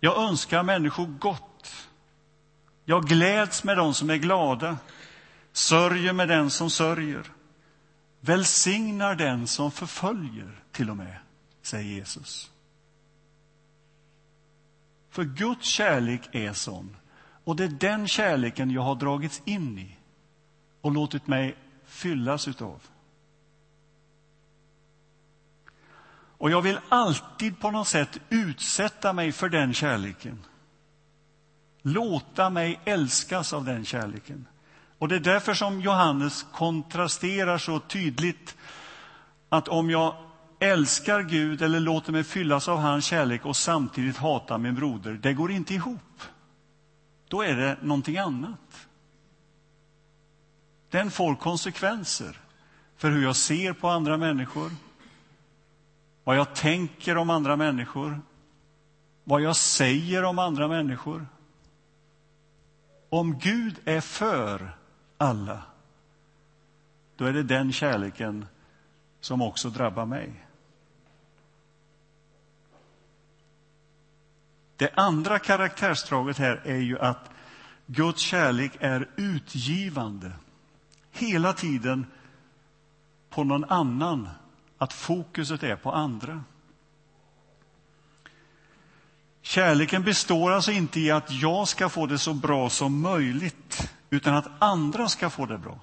Jag 0.00 0.28
önskar 0.28 0.62
människor 0.62 1.06
gott. 1.06 1.88
Jag 2.84 3.04
gläds 3.04 3.64
med 3.64 3.76
dem 3.76 3.94
som 3.94 4.10
är 4.10 4.16
glada, 4.16 4.78
sörjer 5.52 6.12
med 6.12 6.28
den 6.28 6.50
som 6.50 6.70
sörjer, 6.70 7.24
välsignar 8.20 9.14
den 9.14 9.46
som 9.46 9.70
förföljer, 9.70 10.60
till 10.72 10.90
och 10.90 10.96
med, 10.96 11.16
säger 11.62 11.94
Jesus. 11.94 12.50
För 15.10 15.24
Guds 15.24 15.68
kärlek 15.68 16.20
är 16.32 16.52
sån, 16.52 16.96
och 17.44 17.56
det 17.56 17.64
är 17.64 17.68
den 17.68 18.08
kärleken 18.08 18.70
jag 18.70 18.82
har 18.82 18.94
dragits 18.94 19.42
in 19.44 19.78
i 19.78 19.96
och 20.80 20.92
låtit 20.92 21.26
mig 21.26 21.56
fyllas 21.84 22.48
utav. 22.48 22.82
Och 26.38 26.50
jag 26.50 26.62
vill 26.62 26.78
alltid 26.88 27.60
på 27.60 27.70
något 27.70 27.88
sätt 27.88 28.18
utsätta 28.28 29.12
mig 29.12 29.32
för 29.32 29.48
den 29.48 29.74
kärleken. 29.74 30.44
Låta 31.82 32.50
mig 32.50 32.80
älskas 32.84 33.52
av 33.52 33.64
den 33.64 33.84
kärleken. 33.84 34.46
Och 34.98 35.08
det 35.08 35.16
är 35.16 35.20
därför 35.20 35.54
som 35.54 35.80
Johannes 35.80 36.46
kontrasterar 36.52 37.58
så 37.58 37.80
tydligt 37.80 38.56
att 39.48 39.68
om 39.68 39.90
jag 39.90 40.14
älskar 40.58 41.22
Gud 41.22 41.62
eller 41.62 41.80
låter 41.80 42.12
mig 42.12 42.24
fyllas 42.24 42.68
av 42.68 42.78
hans 42.78 43.04
kärlek 43.04 43.46
och 43.46 43.56
samtidigt 43.56 44.16
hatar 44.16 44.58
min 44.58 44.74
broder, 44.74 45.12
det 45.12 45.32
går 45.32 45.50
inte 45.50 45.74
ihop. 45.74 46.22
Då 47.28 47.42
är 47.42 47.56
det 47.56 47.76
någonting 47.82 48.18
annat. 48.18 48.88
Den 50.90 51.10
får 51.10 51.34
konsekvenser 51.34 52.38
för 52.96 53.10
hur 53.10 53.22
jag 53.22 53.36
ser 53.36 53.72
på 53.72 53.88
andra 53.88 54.16
människor, 54.16 54.70
vad 56.26 56.36
jag 56.36 56.54
tänker 56.54 57.16
om 57.16 57.30
andra 57.30 57.56
människor, 57.56 58.20
vad 59.24 59.40
jag 59.40 59.56
säger 59.56 60.24
om 60.24 60.38
andra 60.38 60.68
människor. 60.68 61.26
Om 63.08 63.38
Gud 63.38 63.80
är 63.84 64.00
för 64.00 64.76
alla, 65.16 65.62
då 67.16 67.24
är 67.24 67.32
det 67.32 67.42
den 67.42 67.72
kärleken 67.72 68.46
som 69.20 69.42
också 69.42 69.70
drabbar 69.70 70.06
mig. 70.06 70.46
Det 74.76 74.90
andra 74.94 75.38
karaktärsdraget 75.38 76.38
här 76.38 76.62
är 76.64 76.80
ju 76.80 76.98
att 76.98 77.30
Guds 77.86 78.22
kärlek 78.22 78.72
är 78.80 79.08
utgivande. 79.16 80.32
Hela 81.10 81.52
tiden 81.52 82.06
på 83.30 83.44
någon 83.44 83.64
annan 83.64 84.28
att 84.78 84.92
fokuset 84.92 85.62
är 85.62 85.76
på 85.76 85.92
andra. 85.92 86.44
Kärleken 89.42 90.02
består 90.02 90.50
alltså 90.50 90.72
inte 90.72 91.00
i 91.00 91.10
att 91.10 91.30
jag 91.30 91.68
ska 91.68 91.88
få 91.88 92.06
det 92.06 92.18
så 92.18 92.34
bra 92.34 92.70
som 92.70 93.00
möjligt, 93.00 93.92
utan 94.10 94.34
att 94.34 94.48
andra 94.58 95.08
ska 95.08 95.30
få 95.30 95.46
det 95.46 95.58
bra. 95.58 95.78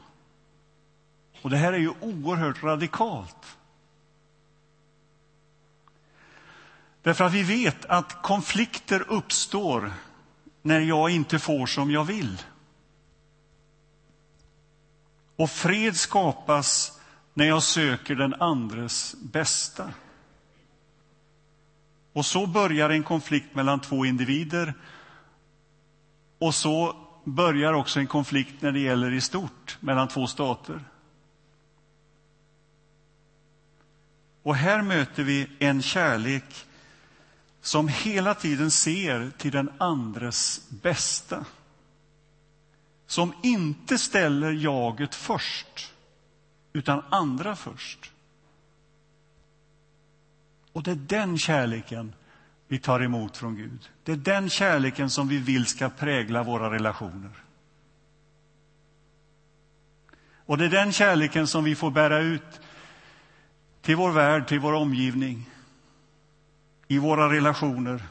Och 1.41 1.49
det 1.49 1.57
här 1.57 1.73
är 1.73 1.77
ju 1.77 1.93
oerhört 2.01 2.63
radikalt. 2.63 3.57
Därför 7.01 7.23
att 7.23 7.33
vi 7.33 7.43
vet 7.43 7.85
att 7.85 8.21
konflikter 8.21 9.11
uppstår 9.11 9.93
när 10.61 10.79
jag 10.79 11.09
inte 11.09 11.39
får 11.39 11.65
som 11.65 11.91
jag 11.91 12.03
vill. 12.03 12.41
Och 15.35 15.49
fred 15.49 15.95
skapas 15.95 16.99
när 17.33 17.45
jag 17.45 17.63
söker 17.63 18.15
den 18.15 18.33
andres 18.33 19.15
bästa. 19.21 19.93
Och 22.13 22.25
så 22.25 22.47
börjar 22.47 22.89
en 22.89 23.03
konflikt 23.03 23.55
mellan 23.55 23.79
två 23.79 24.05
individer. 24.05 24.73
Och 26.37 26.55
så 26.55 26.95
börjar 27.23 27.73
också 27.73 27.99
en 27.99 28.07
konflikt 28.07 28.61
när 28.61 28.71
det 28.71 28.79
gäller 28.79 29.11
i 29.11 29.21
stort 29.21 29.77
mellan 29.79 30.07
två 30.07 30.27
stater. 30.27 30.83
Och 34.43 34.55
här 34.55 34.81
möter 34.81 35.23
vi 35.23 35.47
en 35.59 35.81
kärlek 35.81 36.65
som 37.61 37.87
hela 37.87 38.35
tiden 38.35 38.71
ser 38.71 39.31
till 39.37 39.51
den 39.51 39.71
andres 39.77 40.61
bästa. 40.69 41.45
Som 43.07 43.33
inte 43.43 43.97
ställer 43.97 44.51
jaget 44.51 45.15
först 45.15 45.92
utan 46.73 47.03
andra 47.09 47.55
först. 47.55 48.11
Och 50.71 50.83
det 50.83 50.91
är 50.91 50.95
den 50.95 51.37
kärleken 51.37 52.15
vi 52.67 52.79
tar 52.79 52.99
emot 52.99 53.37
från 53.37 53.55
Gud. 53.55 53.89
Det 54.03 54.11
är 54.11 54.15
den 54.15 54.49
kärleken 54.49 55.09
som 55.09 55.27
vi 55.27 55.37
vill 55.37 55.65
ska 55.65 55.89
prägla 55.89 56.43
våra 56.43 56.71
relationer. 56.71 57.31
Och 60.45 60.57
det 60.57 60.65
är 60.65 60.69
den 60.69 60.91
kärleken 60.91 61.47
som 61.47 61.63
vi 61.63 61.75
får 61.75 61.91
bära 61.91 62.19
ut 62.19 62.61
till 63.81 63.95
vår 63.95 64.11
värld, 64.11 64.47
till 64.47 64.59
vår 64.59 64.73
omgivning, 64.73 65.49
i 66.87 66.97
våra 66.97 67.33
relationer. 67.33 68.03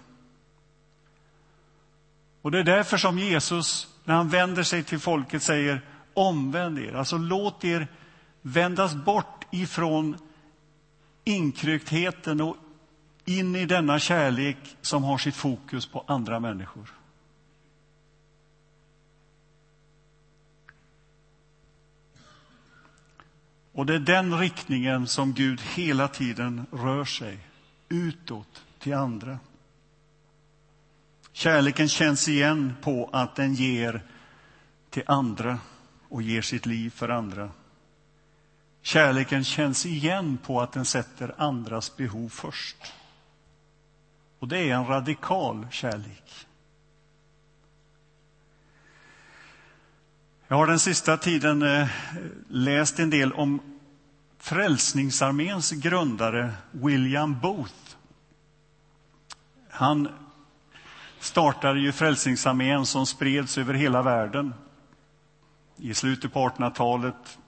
Och 2.43 2.51
det 2.51 2.59
är 2.59 2.65
därför 2.65 2.97
som 2.97 3.19
Jesus, 3.19 3.89
när 4.05 4.15
han 4.15 4.29
vänder 4.29 4.63
sig 4.63 4.83
till 4.83 4.99
folket, 4.99 5.43
säger 5.43 5.81
omvänd 6.15 6.79
er. 6.79 6.93
Alltså 6.93 7.17
låt 7.17 7.65
er 7.65 7.89
vändas 8.43 8.95
bort 8.95 9.47
ifrån 9.51 10.17
inkryktheten 11.25 12.41
och 12.41 12.57
in 13.25 13.57
i 13.57 13.67
denna 13.67 13.99
kärlek 13.99 14.77
som 14.81 15.05
har 15.05 15.19
sitt 15.19 15.37
fokus 15.37 15.87
på 15.87 16.05
andra 16.07 16.41
människor. 16.41 16.95
Och 23.73 23.87
det 23.87 23.95
är 23.95 23.99
den 23.99 24.39
riktningen 24.39 25.07
som 25.07 25.33
Gud 25.33 25.61
hela 25.61 26.09
tiden 26.09 26.67
rör 26.73 27.05
sig 27.05 27.39
utåt 27.89 28.65
till 28.79 28.95
andra. 28.95 29.39
Kärleken 31.33 31.89
känns 31.89 32.29
igen 32.29 32.75
på 32.83 33.11
att 33.13 33.37
den 33.37 33.55
ger 33.55 34.03
till 34.91 35.03
andra 35.07 35.59
och 36.09 36.23
ger 36.23 36.43
sitt 36.43 36.67
liv 36.67 36.91
för 36.91 37.09
andra. 37.09 37.51
Kärleken 38.83 39.45
känns 39.45 39.87
igen 39.87 40.39
på 40.43 40.61
att 40.61 40.73
den 40.73 40.85
sätter 40.85 41.35
andras 41.39 41.97
behov 41.97 42.29
först. 42.29 42.93
Och 44.39 44.49
det 44.49 44.59
är 44.59 44.75
en 44.75 44.87
radikal 44.87 45.67
kärlek. 45.71 46.47
Jag 50.49 50.57
har 50.57 50.67
den 50.67 50.79
sista 50.79 51.17
tiden 51.17 51.63
eh, 51.63 51.89
läst 52.49 52.99
en 52.99 53.11
del 53.11 53.33
om 53.33 53.61
Frälsningsarméns 54.39 55.73
grundare 55.73 56.53
William 56.71 57.41
Booth. 57.41 57.97
Han 59.71 60.09
startade 61.21 61.81
ju 61.81 61.93
Frälsningsarmén 61.93 62.87
som 62.87 63.07
spreds 63.07 63.59
över 63.59 63.75
hela 63.75 64.03
världen 64.03 64.55
i 65.77 65.95
slutet 65.95 66.33
på 66.33 66.49
1800-talet. 66.49 67.39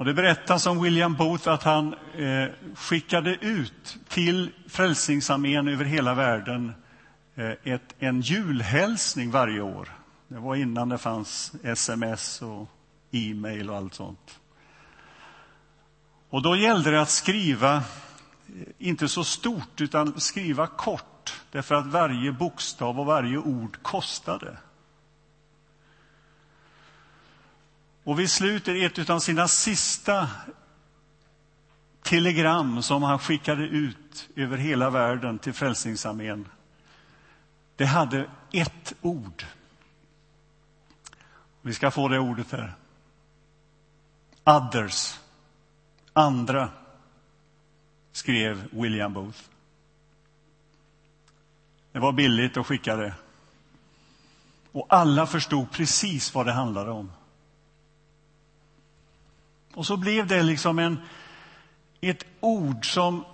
Och 0.00 0.06
det 0.06 0.14
berättas 0.14 0.66
om 0.66 0.82
William 0.82 1.14
Booth 1.14 1.48
att 1.48 1.62
han 1.62 1.94
eh, 2.14 2.48
skickade 2.74 3.34
ut 3.34 3.98
till 4.08 4.50
Frälsningsarmén 4.68 5.68
över 5.68 5.84
hela 5.84 6.14
världen 6.14 6.72
eh, 7.34 7.52
ett, 7.64 7.94
en 7.98 8.20
julhälsning 8.20 9.30
varje 9.30 9.60
år. 9.60 9.88
Det 10.28 10.38
var 10.38 10.56
innan 10.56 10.88
det 10.88 10.98
fanns 10.98 11.52
sms 11.62 12.42
och 12.42 12.68
e-mail 13.10 13.70
och 13.70 13.76
allt 13.76 13.94
sånt. 13.94 14.40
Och 16.30 16.42
då 16.42 16.56
gällde 16.56 16.90
det 16.90 17.00
att 17.00 17.10
skriva, 17.10 17.76
eh, 17.76 17.82
inte 18.78 19.08
så 19.08 19.24
stort, 19.24 19.80
utan 19.80 20.20
skriva 20.20 20.66
kort, 20.66 21.40
därför 21.50 21.74
att 21.74 21.86
varje 21.86 22.32
bokstav 22.32 23.00
och 23.00 23.06
varje 23.06 23.38
ord 23.38 23.82
kostade. 23.82 24.56
Och 28.10 28.18
vid 28.18 28.30
slutet, 28.30 28.98
ett 28.98 29.10
av 29.10 29.18
sina 29.18 29.48
sista 29.48 30.28
telegram 32.02 32.82
som 32.82 33.02
han 33.02 33.18
skickade 33.18 33.62
ut 33.64 34.28
över 34.36 34.56
hela 34.56 34.90
världen 34.90 35.38
till 35.38 35.52
Frälsningsarmén, 35.52 36.48
det 37.76 37.84
hade 37.84 38.30
ett 38.52 38.92
ord. 39.00 39.46
Vi 41.62 41.74
ska 41.74 41.90
få 41.90 42.08
det 42.08 42.18
ordet 42.18 42.52
här. 42.52 42.74
Others. 44.44 45.18
Andra, 46.12 46.70
skrev 48.12 48.68
William 48.72 49.12
Booth. 49.12 49.40
Det 51.92 51.98
var 51.98 52.12
billigt 52.12 52.56
att 52.56 52.66
skicka 52.66 52.96
det. 52.96 53.14
Och 54.72 54.86
alla 54.88 55.26
förstod 55.26 55.70
precis 55.70 56.34
vad 56.34 56.46
det 56.46 56.52
handlade 56.52 56.90
om. 56.90 57.10
Och 59.74 59.86
så 59.86 59.96
blev 59.96 60.26
det 60.26 60.42
liksom 60.42 60.78
en, 60.78 60.98
ett 62.00 62.24
ord 62.40 62.92
som 62.92 63.24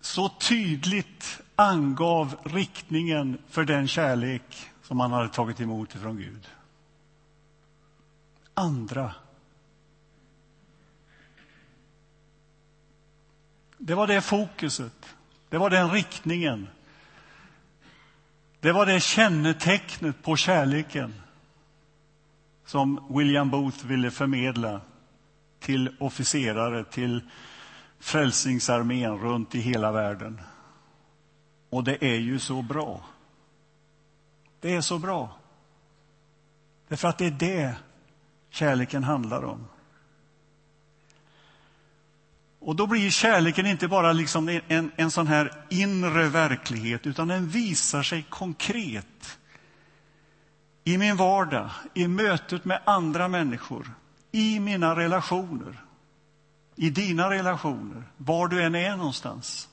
så 0.00 0.28
tydligt 0.28 1.40
angav 1.56 2.36
riktningen 2.44 3.38
för 3.48 3.64
den 3.64 3.88
kärlek 3.88 4.70
som 4.82 5.00
han 5.00 5.12
hade 5.12 5.28
tagit 5.28 5.60
emot 5.60 5.94
ifrån 5.94 6.16
Gud. 6.16 6.48
Andra. 8.54 9.14
Det 13.78 13.94
var 13.94 14.06
det 14.06 14.20
fokuset, 14.20 15.14
det 15.48 15.58
var 15.58 15.70
den 15.70 15.90
riktningen. 15.90 16.68
Det 18.60 18.72
var 18.72 18.86
det 18.86 19.00
kännetecknet 19.00 20.22
på 20.22 20.36
kärleken 20.36 21.14
som 22.64 23.06
William 23.16 23.50
Booth 23.50 23.86
ville 23.86 24.10
förmedla 24.10 24.80
till 25.60 25.96
officerare, 26.00 26.84
till 26.84 27.20
Frälsningsarmén 27.98 29.18
runt 29.18 29.54
i 29.54 29.60
hela 29.60 29.92
världen. 29.92 30.40
Och 31.70 31.84
det 31.84 32.04
är 32.04 32.16
ju 32.16 32.38
så 32.38 32.62
bra. 32.62 33.04
Det 34.60 34.76
är 34.76 34.80
så 34.80 34.98
bra. 34.98 35.36
Därför 36.88 37.08
att 37.08 37.18
det 37.18 37.26
är 37.26 37.30
det 37.30 37.74
kärleken 38.50 39.04
handlar 39.04 39.44
om. 39.44 39.66
Och 42.58 42.76
då 42.76 42.86
blir 42.86 43.10
kärleken 43.10 43.66
inte 43.66 43.88
bara 43.88 44.12
liksom 44.12 44.60
en, 44.68 44.92
en 44.96 45.10
sån 45.10 45.26
här 45.26 45.64
inre 45.68 46.28
verklighet, 46.28 47.06
utan 47.06 47.28
den 47.28 47.48
visar 47.48 48.02
sig 48.02 48.26
konkret 48.28 49.38
i 50.84 50.98
min 50.98 51.16
vardag, 51.16 51.70
i 51.94 52.08
mötet 52.08 52.64
med 52.64 52.80
andra 52.84 53.28
människor, 53.28 53.94
i 54.32 54.60
mina 54.60 54.96
relationer, 54.96 55.80
i 56.76 56.90
dina 56.90 57.30
relationer, 57.30 58.02
var 58.16 58.48
du 58.48 58.62
än 58.62 58.74
är 58.74 58.96
någonstans. 58.96 59.68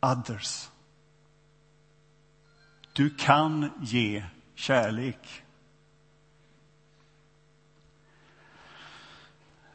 Others. 0.00 0.70
Du 2.92 3.10
kan 3.10 3.70
ge 3.80 4.24
kärlek. 4.54 5.42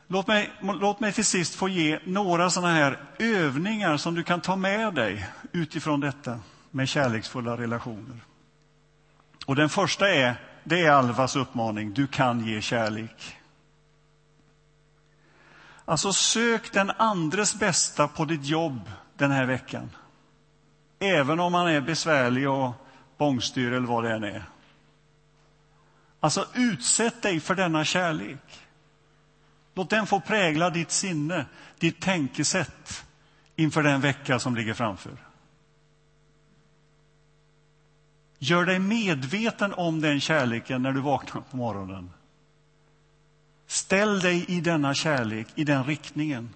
Låt 0.08 0.28
mig, 0.28 0.52
låt 0.62 1.00
mig 1.00 1.14
till 1.14 1.26
sist 1.26 1.56
få 1.56 1.70
ge 1.70 2.00
några 2.06 2.50
sådana 2.50 2.74
här 2.74 3.00
övningar 3.20 3.98
som 3.98 4.16
du 4.16 4.24
kan 4.24 4.42
ta 4.42 4.56
med 4.56 4.94
dig 4.94 5.28
utifrån 5.52 6.00
detta 6.00 6.40
med 6.72 6.90
kärleksfulla 6.90 7.58
relationer. 7.58 8.20
Och 9.46 9.56
den 9.56 9.70
första 9.70 10.10
är, 10.10 10.36
det 10.68 10.86
är 10.86 10.92
Alvas 10.92 11.36
uppmaning, 11.36 11.94
du 11.94 12.08
kan 12.08 12.48
ge 12.48 12.62
kärlek. 12.62 13.38
Alltså 15.86 16.14
sök 16.14 16.74
den 16.74 16.92
andres 16.92 17.60
bästa 17.60 18.08
på 18.08 18.26
ditt 18.26 18.46
jobb 18.46 18.92
den 19.18 19.32
här 19.32 19.46
veckan. 19.46 19.90
Även 21.00 21.40
om 21.40 21.52
man 21.52 21.68
är 21.68 21.82
besvärlig 21.82 22.50
och 22.50 22.72
bångstyr 23.18 23.72
eller 23.72 23.88
vad 23.88 24.04
det 24.04 24.14
än 24.14 24.24
är. 24.24 24.44
Alltså 26.20 26.48
utsätt 26.54 27.22
dig 27.22 27.40
för 27.40 27.56
denna 27.56 27.86
kärlek. 27.86 28.60
Låt 29.74 29.90
den 29.90 30.08
få 30.08 30.20
prägla 30.20 30.70
ditt 30.70 30.92
sinne, 30.92 31.46
ditt 31.80 32.02
tänkesätt 32.02 33.06
inför 33.56 33.84
den 33.84 34.02
vecka 34.02 34.40
som 34.40 34.56
ligger 34.56 34.74
framför. 34.74 35.25
Gör 38.40 38.66
dig 38.66 38.80
medveten 38.80 39.74
om 39.74 40.02
den 40.02 40.20
kärleken 40.20 40.82
när 40.82 40.92
du 40.92 41.02
vaknar 41.02 41.42
på 41.42 41.58
morgonen. 41.58 42.12
Ställ 43.68 44.20
dig 44.20 44.46
i 44.48 44.62
denna 44.62 44.94
kärlek, 44.94 45.48
i 45.56 45.64
den 45.64 45.84
riktningen. 45.84 46.50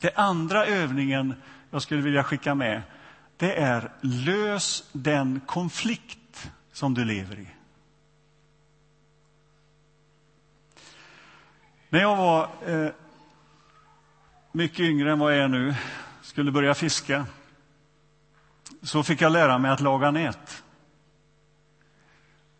Den 0.00 0.10
andra 0.14 0.66
övningen 0.66 1.34
jag 1.70 1.82
skulle 1.82 2.02
vilja 2.02 2.24
skicka 2.24 2.54
med, 2.54 2.82
det 3.36 3.54
är 3.54 3.92
lös 4.00 4.84
den 4.92 5.40
konflikt 5.46 6.50
som 6.72 6.94
du 6.94 7.04
lever 7.04 7.38
i. 7.38 7.46
När 11.88 12.00
jag 12.00 12.16
var 12.16 12.48
eh, 12.66 12.90
mycket 14.52 14.80
yngre 14.80 15.12
än 15.12 15.18
vad 15.18 15.32
jag 15.36 15.44
är 15.44 15.48
nu, 15.48 15.74
skulle 16.22 16.52
börja 16.52 16.74
fiska, 16.74 17.26
så 18.86 19.02
fick 19.02 19.20
jag 19.20 19.32
lära 19.32 19.58
mig 19.58 19.70
att 19.70 19.80
laga 19.80 20.10
nät. 20.10 20.62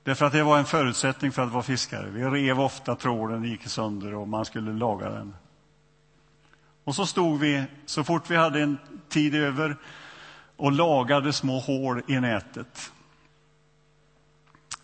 Därför 0.03 0.27
att 0.27 0.33
det 0.33 0.43
var 0.43 0.59
en 0.59 0.65
förutsättning 0.65 1.33
för 1.33 1.43
att 1.43 1.53
vara 1.53 1.62
fiskare. 1.62 2.11
Vi 2.11 2.25
rev 2.25 2.61
ofta 2.61 2.97
trålen, 2.97 3.45
gick 3.45 3.69
sönder 3.69 4.15
och 4.15 4.29
man 4.29 4.45
skulle 4.45 4.73
laga 4.73 5.11
den. 5.11 5.35
Och 6.85 6.95
så 6.95 7.07
stod 7.07 7.41
vi, 7.41 7.65
så 7.87 8.05
fort 8.05 8.31
vi 8.31 8.37
hade 8.37 8.62
en 8.62 8.79
tid 9.09 9.35
över, 9.35 9.77
och 10.57 10.73
lagade 10.73 11.33
små 11.33 11.59
hål 11.59 12.03
i 12.07 12.21
nätet. 12.21 12.93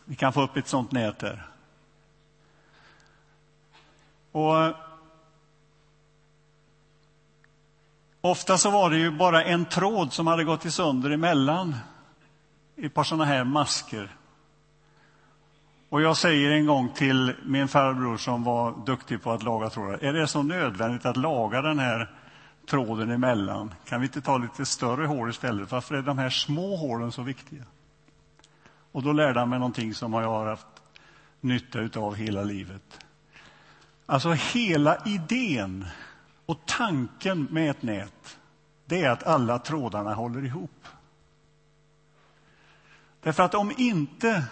Vi 0.05 0.17
kan 0.17 0.33
få 0.33 0.43
upp 0.43 0.57
ett 0.57 0.69
sånt 0.69 0.93
nät 0.93 1.19
där. 1.19 1.47
Och 4.33 4.75
Ofta 8.25 8.59
så 8.59 8.71
var 8.71 8.91
det 8.91 8.99
ju 8.99 9.11
bara 9.11 9.45
en 9.45 9.65
tråd 9.65 10.13
som 10.13 10.27
hade 10.27 10.45
gått 10.45 10.73
sönder 10.73 11.11
emellan 11.11 11.75
ett 12.77 12.95
par 12.95 13.05
sådana 13.05 13.25
här 13.25 13.45
masker. 13.45 14.17
Och 15.89 16.03
jag 16.03 16.17
säger 16.17 16.51
en 16.51 16.67
gång 16.67 16.89
till 16.95 17.35
min 17.45 17.69
farbror 17.69 18.17
som 18.17 18.45
var 18.45 18.75
duktig 18.87 19.23
på 19.23 19.33
att 19.33 19.43
laga 19.43 19.71
trådar, 19.71 20.05
är 20.05 20.13
det 20.13 20.27
så 20.27 20.43
nödvändigt 20.43 21.07
att 21.07 21.17
laga 21.17 21.63
den 21.63 21.79
här 21.79 22.11
tråden 22.71 23.11
emellan? 23.11 23.75
Kan 23.89 24.01
vi 24.01 24.07
inte 24.07 24.21
ta 24.21 24.39
lite 24.39 24.67
större 24.67 25.07
hål 25.07 25.31
istället? 25.31 25.73
Varför 25.73 25.95
är 25.95 26.03
de 26.03 26.19
här 26.19 26.31
små 26.31 26.77
hålen 26.77 27.13
så 27.13 27.23
viktiga? 27.23 27.63
Och 28.93 29.03
då 29.03 29.13
lärde 29.13 29.41
han 29.41 29.49
mig 29.49 29.59
någonting 29.59 29.95
som 29.95 30.13
jag 30.13 30.29
har 30.31 30.47
haft 30.47 30.67
nytta 31.41 32.01
av 32.01 32.15
hela 32.15 32.43
livet 32.43 33.05
Alltså 34.07 34.33
hela 34.33 34.97
idén 35.07 35.87
och 36.53 36.67
tanken 36.67 37.49
med 37.51 37.71
ett 37.71 37.83
nät, 37.83 38.39
det 38.85 39.03
är 39.03 39.11
att 39.11 39.23
alla 39.23 39.59
trådarna 39.59 40.15
håller 40.15 40.45
ihop. 40.45 40.87
Därför 43.21 43.43
att 43.43 43.55
om 43.55 43.73
inte 43.77 44.45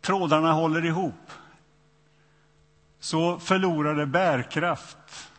trådarna 0.00 0.52
håller 0.52 0.84
ihop 0.84 1.30
så 3.00 3.38
förlorar 3.38 3.94
det 3.94 4.06
bärkraft. 4.06 5.32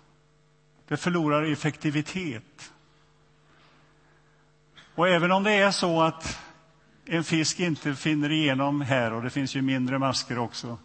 Det 0.87 0.97
förlorar 0.97 1.43
effektivitet. 1.43 2.71
Och 4.95 5.07
även 5.07 5.31
om 5.31 5.43
det 5.43 5.51
är 5.51 5.71
så 5.71 6.01
att 6.01 6.39
en 7.05 7.23
fisk 7.23 7.59
inte 7.59 7.95
finner 7.95 8.31
igenom 8.31 8.81
här, 8.81 9.13
och 9.13 9.23
det 9.23 9.29
finns 9.29 9.55
ju 9.55 9.61
mindre 9.61 9.99
masker 9.99 10.37
också, 10.37 10.77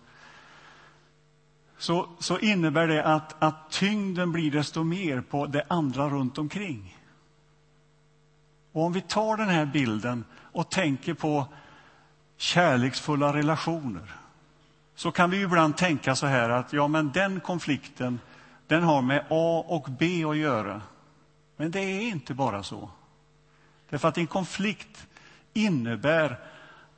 så, 1.82 2.08
så 2.18 2.38
innebär 2.38 2.88
det 2.88 3.04
att, 3.04 3.42
att 3.42 3.70
tyngden 3.70 4.32
blir 4.32 4.50
desto 4.50 4.82
mer 4.82 5.20
på 5.20 5.46
det 5.46 5.64
andra 5.68 6.08
runt 6.08 6.38
omkring. 6.38 6.98
Och 8.72 8.82
om 8.84 8.92
vi 8.92 9.00
tar 9.00 9.36
den 9.36 9.48
här 9.48 9.66
bilden 9.66 10.24
och 10.34 10.70
tänker 10.70 11.14
på 11.14 11.46
kärleksfulla 12.36 13.34
relationer 13.34 14.14
så 14.94 15.10
kan 15.10 15.30
vi 15.30 15.40
ibland 15.40 15.76
tänka 15.76 16.14
så 16.14 16.26
här 16.26 16.48
att 16.48 16.72
ja, 16.72 16.88
men 16.88 17.12
den 17.12 17.40
konflikten 17.40 18.20
den 18.66 18.82
har 18.82 19.02
med 19.02 19.24
A 19.30 19.64
och 19.68 19.88
B 19.98 20.24
att 20.24 20.36
göra. 20.36 20.82
Men 21.56 21.70
det 21.70 21.80
är 21.80 22.00
inte 22.00 22.34
bara 22.34 22.62
så. 22.62 22.90
Därför 23.90 24.08
att 24.08 24.18
en 24.18 24.26
konflikt 24.26 25.06
innebär 25.52 26.38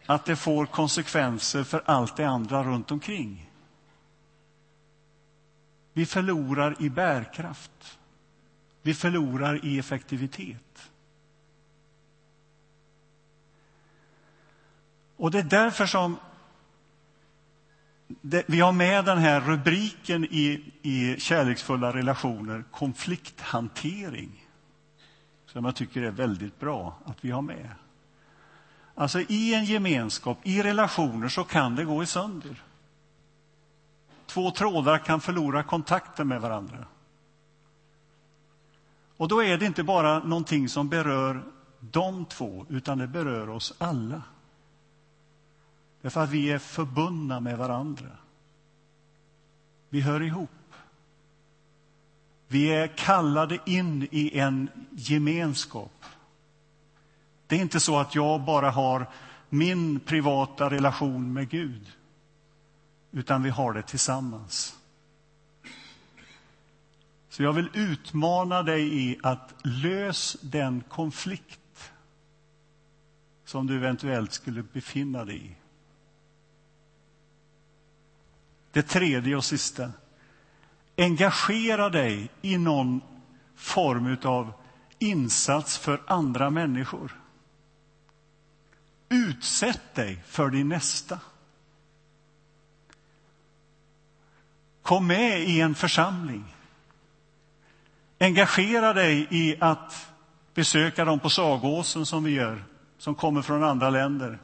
att 0.07 0.25
det 0.25 0.37
får 0.37 0.67
konsekvenser 0.67 1.65
för 1.65 1.83
allt 1.85 2.17
det 2.17 2.25
andra 2.25 2.65
runt 2.65 2.91
omkring. 2.91 3.44
Vi 5.95 6.07
förlorar 6.07 6.77
i 6.83 6.91
bärkraft. 6.91 7.99
Vi 8.83 8.95
förlorar 8.95 9.65
i 9.65 9.79
effektivitet. 9.79 10.91
Och 15.17 15.31
det 15.31 15.39
är 15.39 15.43
därför 15.43 15.87
som 15.87 16.17
det, 18.07 18.45
vi 18.47 18.61
har 18.61 18.73
med 18.73 19.05
den 19.05 19.19
här 19.19 19.41
rubriken 19.41 20.25
i, 20.25 20.73
i 20.83 21.21
Kärleksfulla 21.21 21.93
relationer, 21.93 22.65
konflikthantering, 22.71 24.47
som 25.47 25.65
jag 25.65 25.77
tycker 25.77 26.03
är 26.03 26.11
väldigt 26.11 26.61
bra 26.61 26.99
att 27.05 27.25
vi 27.25 27.31
har 27.31 27.43
med. 27.43 27.71
Alltså 28.95 29.21
i 29.21 29.55
en 29.55 29.65
gemenskap, 29.65 30.39
i 30.43 30.63
relationer, 30.63 31.29
så 31.29 31.45
kan 31.45 31.77
det 31.77 31.85
gå 31.85 32.03
i 32.03 32.07
sönder. 32.07 32.63
Två 34.35 34.51
trådar 34.51 34.99
kan 34.99 35.21
förlora 35.21 35.63
kontakten 35.63 36.29
med 36.29 36.41
varandra. 36.41 36.87
Och 39.17 39.29
då 39.29 39.43
är 39.43 39.59
det 39.59 39.67
inte 39.67 39.85
bara 39.85 40.19
någonting 40.19 40.69
som 40.69 40.89
berör 40.89 41.43
de 41.81 42.25
två, 42.25 42.67
utan 42.69 42.99
det 42.99 43.07
berör 43.07 43.49
oss 43.49 43.75
alla. 43.79 44.23
Därför 46.01 46.21
att 46.21 46.31
vi 46.31 46.51
är 46.51 46.59
förbundna 46.59 47.41
med 47.41 47.59
varandra. 47.59 48.11
Vi 49.89 50.01
hör 50.01 50.23
ihop. 50.23 50.75
Vi 52.49 52.67
är 52.67 52.87
kallade 52.87 53.59
in 53.67 54.09
i 54.11 54.39
en 54.39 54.71
gemenskap. 54.91 56.05
Det 57.47 57.57
är 57.57 57.61
inte 57.61 57.81
så 57.81 57.99
att 57.99 58.15
jag 58.15 58.41
bara 58.41 58.71
har 58.71 59.07
min 59.49 60.01
privata 60.01 60.71
relation 60.71 61.33
med 61.33 61.49
Gud, 61.49 61.93
utan 63.15 63.43
vi 63.43 63.51
har 63.51 63.73
det 63.73 63.83
tillsammans. 63.83 64.79
Så 67.29 67.43
jag 67.43 67.53
vill 67.53 67.71
utmana 67.75 68.63
dig 68.63 69.03
i 69.03 69.19
att 69.23 69.55
lös 69.63 70.37
den 70.41 70.83
konflikt 70.89 71.93
som 73.45 73.67
du 73.67 73.77
eventuellt 73.77 74.33
skulle 74.33 74.63
befinna 74.63 75.25
dig 75.25 75.47
i. 75.47 75.57
Det 78.73 78.83
tredje 78.83 79.37
och 79.37 79.45
sista. 79.45 79.93
Engagera 80.97 81.91
dig 81.91 82.31
i 82.43 82.59
någon 82.59 83.01
form 83.55 84.17
av 84.23 84.53
insats 84.99 85.79
för 85.79 86.03
andra 86.07 86.51
människor. 86.51 87.21
Utsätt 89.09 89.95
dig 89.95 90.23
för 90.27 90.51
din 90.51 90.69
nästa. 90.69 91.21
Kom 94.85 95.07
med 95.07 95.41
i 95.41 95.61
en 95.61 95.75
församling. 95.75 96.45
Engagera 98.19 98.93
dig 98.93 99.27
i 99.31 99.57
att 99.61 100.13
besöka 100.55 101.05
dem 101.05 101.21
på 101.21 101.31
Sagåsen 101.31 102.07
som 102.07 102.25
vi 102.25 102.31
gör, 102.31 102.65
som 102.99 103.15
kommer 103.15 103.43
från 103.43 103.65
andra 103.65 103.91
länder. 103.91 104.39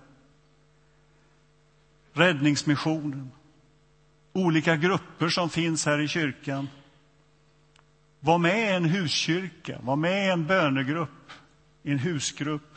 Räddningsmissionen 2.13 3.31
olika 4.33 4.77
grupper 4.77 5.29
som 5.29 5.51
finns 5.51 5.87
här 5.87 6.01
i 6.01 6.09
kyrkan. 6.09 6.69
Var 8.21 8.39
med 8.39 8.71
i 8.71 8.73
en 8.73 8.85
huskyrka, 8.85 9.79
var 9.83 9.97
med 9.97 10.27
i 10.27 10.31
en 10.31 10.47
bönegrupp, 10.47 11.31
i 11.83 11.93
en 11.93 11.99
husgrupp. 11.99 12.75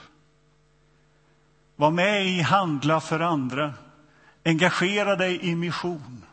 Var 1.75 1.91
med 1.91 2.25
i 2.25 2.41
Handla 2.41 3.01
för 3.01 3.19
andra. 3.19 3.73
Engagera 4.45 5.15
dig 5.15 5.39
i 5.41 5.55
mission. 5.55 6.25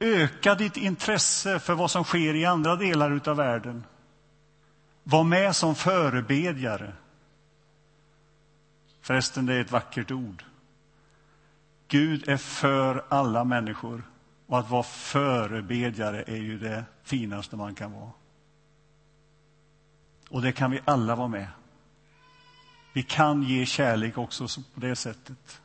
Öka 0.00 0.54
ditt 0.54 0.76
intresse 0.76 1.58
för 1.58 1.74
vad 1.74 1.90
som 1.90 2.04
sker 2.04 2.34
i 2.34 2.44
andra 2.44 2.76
delar 2.76 3.28
av 3.28 3.36
världen. 3.36 3.84
Var 5.02 5.24
med 5.24 5.56
som 5.56 5.74
förebedjare. 5.74 6.92
Förresten, 9.00 9.46
det 9.46 9.54
är 9.54 9.60
ett 9.60 9.72
vackert 9.72 10.10
ord. 10.10 10.44
Gud 11.88 12.28
är 12.28 12.36
för 12.36 13.04
alla 13.08 13.44
människor 13.44 14.02
och 14.46 14.58
att 14.58 14.70
vara 14.70 14.82
förebedjare 14.82 16.22
är 16.26 16.36
ju 16.36 16.58
det 16.58 16.84
finaste 17.02 17.56
man 17.56 17.74
kan 17.74 17.92
vara. 17.92 18.10
Och 20.30 20.42
det 20.42 20.52
kan 20.52 20.70
vi 20.70 20.80
alla 20.84 21.16
vara 21.16 21.28
med. 21.28 21.48
Vi 22.92 23.02
kan 23.02 23.42
ge 23.42 23.66
kärlek 23.66 24.18
också 24.18 24.46
på 24.74 24.80
det 24.80 24.96
sättet. 24.96 25.60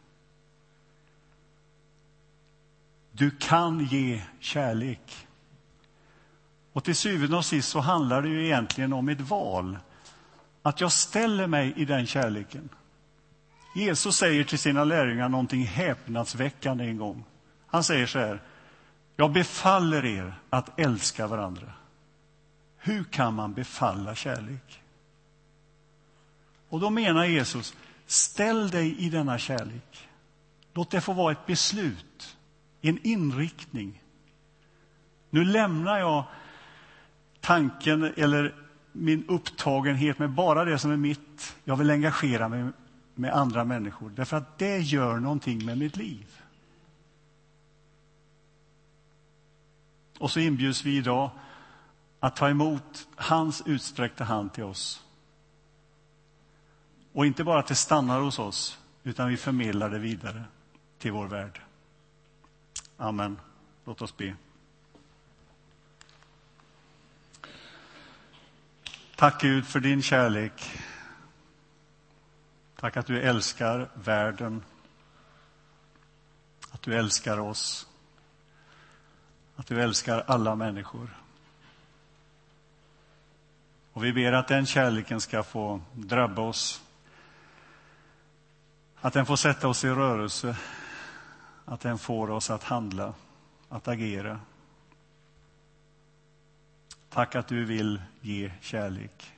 Du 3.15 3.31
kan 3.31 3.85
ge 3.85 4.21
kärlek. 4.39 5.27
Och 6.73 6.83
till 6.83 6.95
syvende 6.95 7.37
och 7.37 7.45
sist 7.45 7.69
så 7.69 7.79
handlar 7.79 8.21
det 8.21 8.29
ju 8.29 8.45
egentligen 8.45 8.93
om 8.93 9.09
ett 9.09 9.21
val. 9.21 9.77
Att 10.61 10.81
jag 10.81 10.91
ställer 10.91 11.47
mig 11.47 11.73
i 11.75 11.85
den 11.85 12.05
kärleken. 12.05 12.69
Jesus 13.75 14.17
säger 14.17 14.43
till 14.43 14.59
sina 14.59 14.83
lärjungar 14.83 15.29
någonting 15.29 15.63
häpnadsväckande 15.63 16.85
en 16.85 16.97
gång. 16.97 17.23
Han 17.67 17.83
säger 17.83 18.07
så 18.07 18.19
här. 18.19 18.41
Jag 19.15 19.31
befaller 19.31 20.05
er 20.05 20.33
att 20.49 20.79
älska 20.79 21.27
varandra. 21.27 21.73
Hur 22.77 23.03
kan 23.03 23.33
man 23.33 23.53
befalla 23.53 24.15
kärlek? 24.15 24.81
Och 26.69 26.79
då 26.79 26.89
menar 26.89 27.25
Jesus, 27.25 27.75
ställ 28.05 28.69
dig 28.69 28.97
i 28.99 29.09
denna 29.09 29.37
kärlek. 29.37 30.07
Låt 30.73 30.91
det 30.91 31.01
få 31.01 31.13
vara 31.13 31.31
ett 31.31 31.45
beslut, 31.45 32.32
en 32.89 32.99
inriktning. 33.03 34.03
Nu 35.29 35.43
lämnar 35.43 35.99
jag 35.99 36.23
tanken 37.39 38.13
eller 38.17 38.55
min 38.91 39.25
upptagenhet 39.27 40.19
med 40.19 40.29
bara 40.29 40.65
det 40.65 40.79
som 40.79 40.91
är 40.91 40.97
mitt. 40.97 41.55
Jag 41.63 41.75
vill 41.75 41.89
engagera 41.89 42.49
mig 42.49 42.65
med 43.15 43.33
andra 43.33 43.63
människor, 43.63 44.09
därför 44.15 44.37
att 44.37 44.57
det 44.57 44.79
gör 44.79 45.19
någonting 45.19 45.65
med 45.65 45.77
mitt 45.77 45.97
liv. 45.97 46.41
Och 50.19 50.31
så 50.31 50.39
inbjuds 50.39 50.85
vi 50.85 50.97
idag 50.97 51.29
att 52.19 52.35
ta 52.35 52.49
emot 52.49 53.07
hans 53.15 53.63
utsträckta 53.65 54.23
hand 54.23 54.53
till 54.53 54.63
oss. 54.63 55.03
Och 57.13 57.25
inte 57.25 57.43
bara 57.43 57.59
att 57.59 57.67
det 57.67 57.75
stannar 57.75 58.21
hos 58.21 58.39
oss, 58.39 58.79
utan 59.03 59.29
vi 59.29 59.37
förmedlar 59.37 59.89
det 59.89 59.99
vidare 59.99 60.43
till 60.97 61.11
vår 61.11 61.27
värld. 61.27 61.61
Amen. 62.97 63.39
Låt 63.85 64.01
oss 64.01 64.17
be. 64.17 64.35
Tack 69.15 69.41
Gud 69.41 69.67
för 69.67 69.79
din 69.79 70.01
kärlek. 70.01 70.81
Tack 72.75 72.97
att 72.97 73.05
du 73.05 73.21
älskar 73.21 73.89
världen, 73.93 74.63
att 76.71 76.81
du 76.81 76.95
älskar 76.95 77.39
oss, 77.39 77.87
att 79.55 79.67
du 79.67 79.81
älskar 79.81 80.23
alla 80.27 80.55
människor. 80.55 81.09
Och 83.93 84.03
vi 84.03 84.13
ber 84.13 84.31
att 84.33 84.47
den 84.47 84.65
kärleken 84.65 85.21
ska 85.21 85.43
få 85.43 85.81
drabba 85.93 86.41
oss, 86.41 86.83
att 89.01 89.13
den 89.13 89.25
får 89.25 89.35
sätta 89.35 89.67
oss 89.67 89.83
i 89.83 89.89
rörelse, 89.89 90.57
att 91.65 91.81
den 91.81 91.97
får 91.99 92.29
oss 92.29 92.49
att 92.49 92.63
handla, 92.63 93.13
att 93.69 93.87
agera. 93.87 94.39
Tack 97.09 97.35
att 97.35 97.47
du 97.47 97.65
vill 97.65 98.01
ge 98.21 98.51
kärlek. 98.61 99.33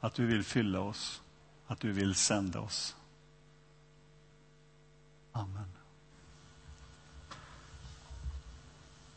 Att 0.00 0.14
du 0.14 0.26
vill 0.26 0.44
fylla 0.44 0.80
oss, 0.80 1.22
att 1.66 1.80
du 1.80 1.92
vill 1.92 2.14
sända 2.14 2.60
oss. 2.60 2.96
Amen. 5.32 5.79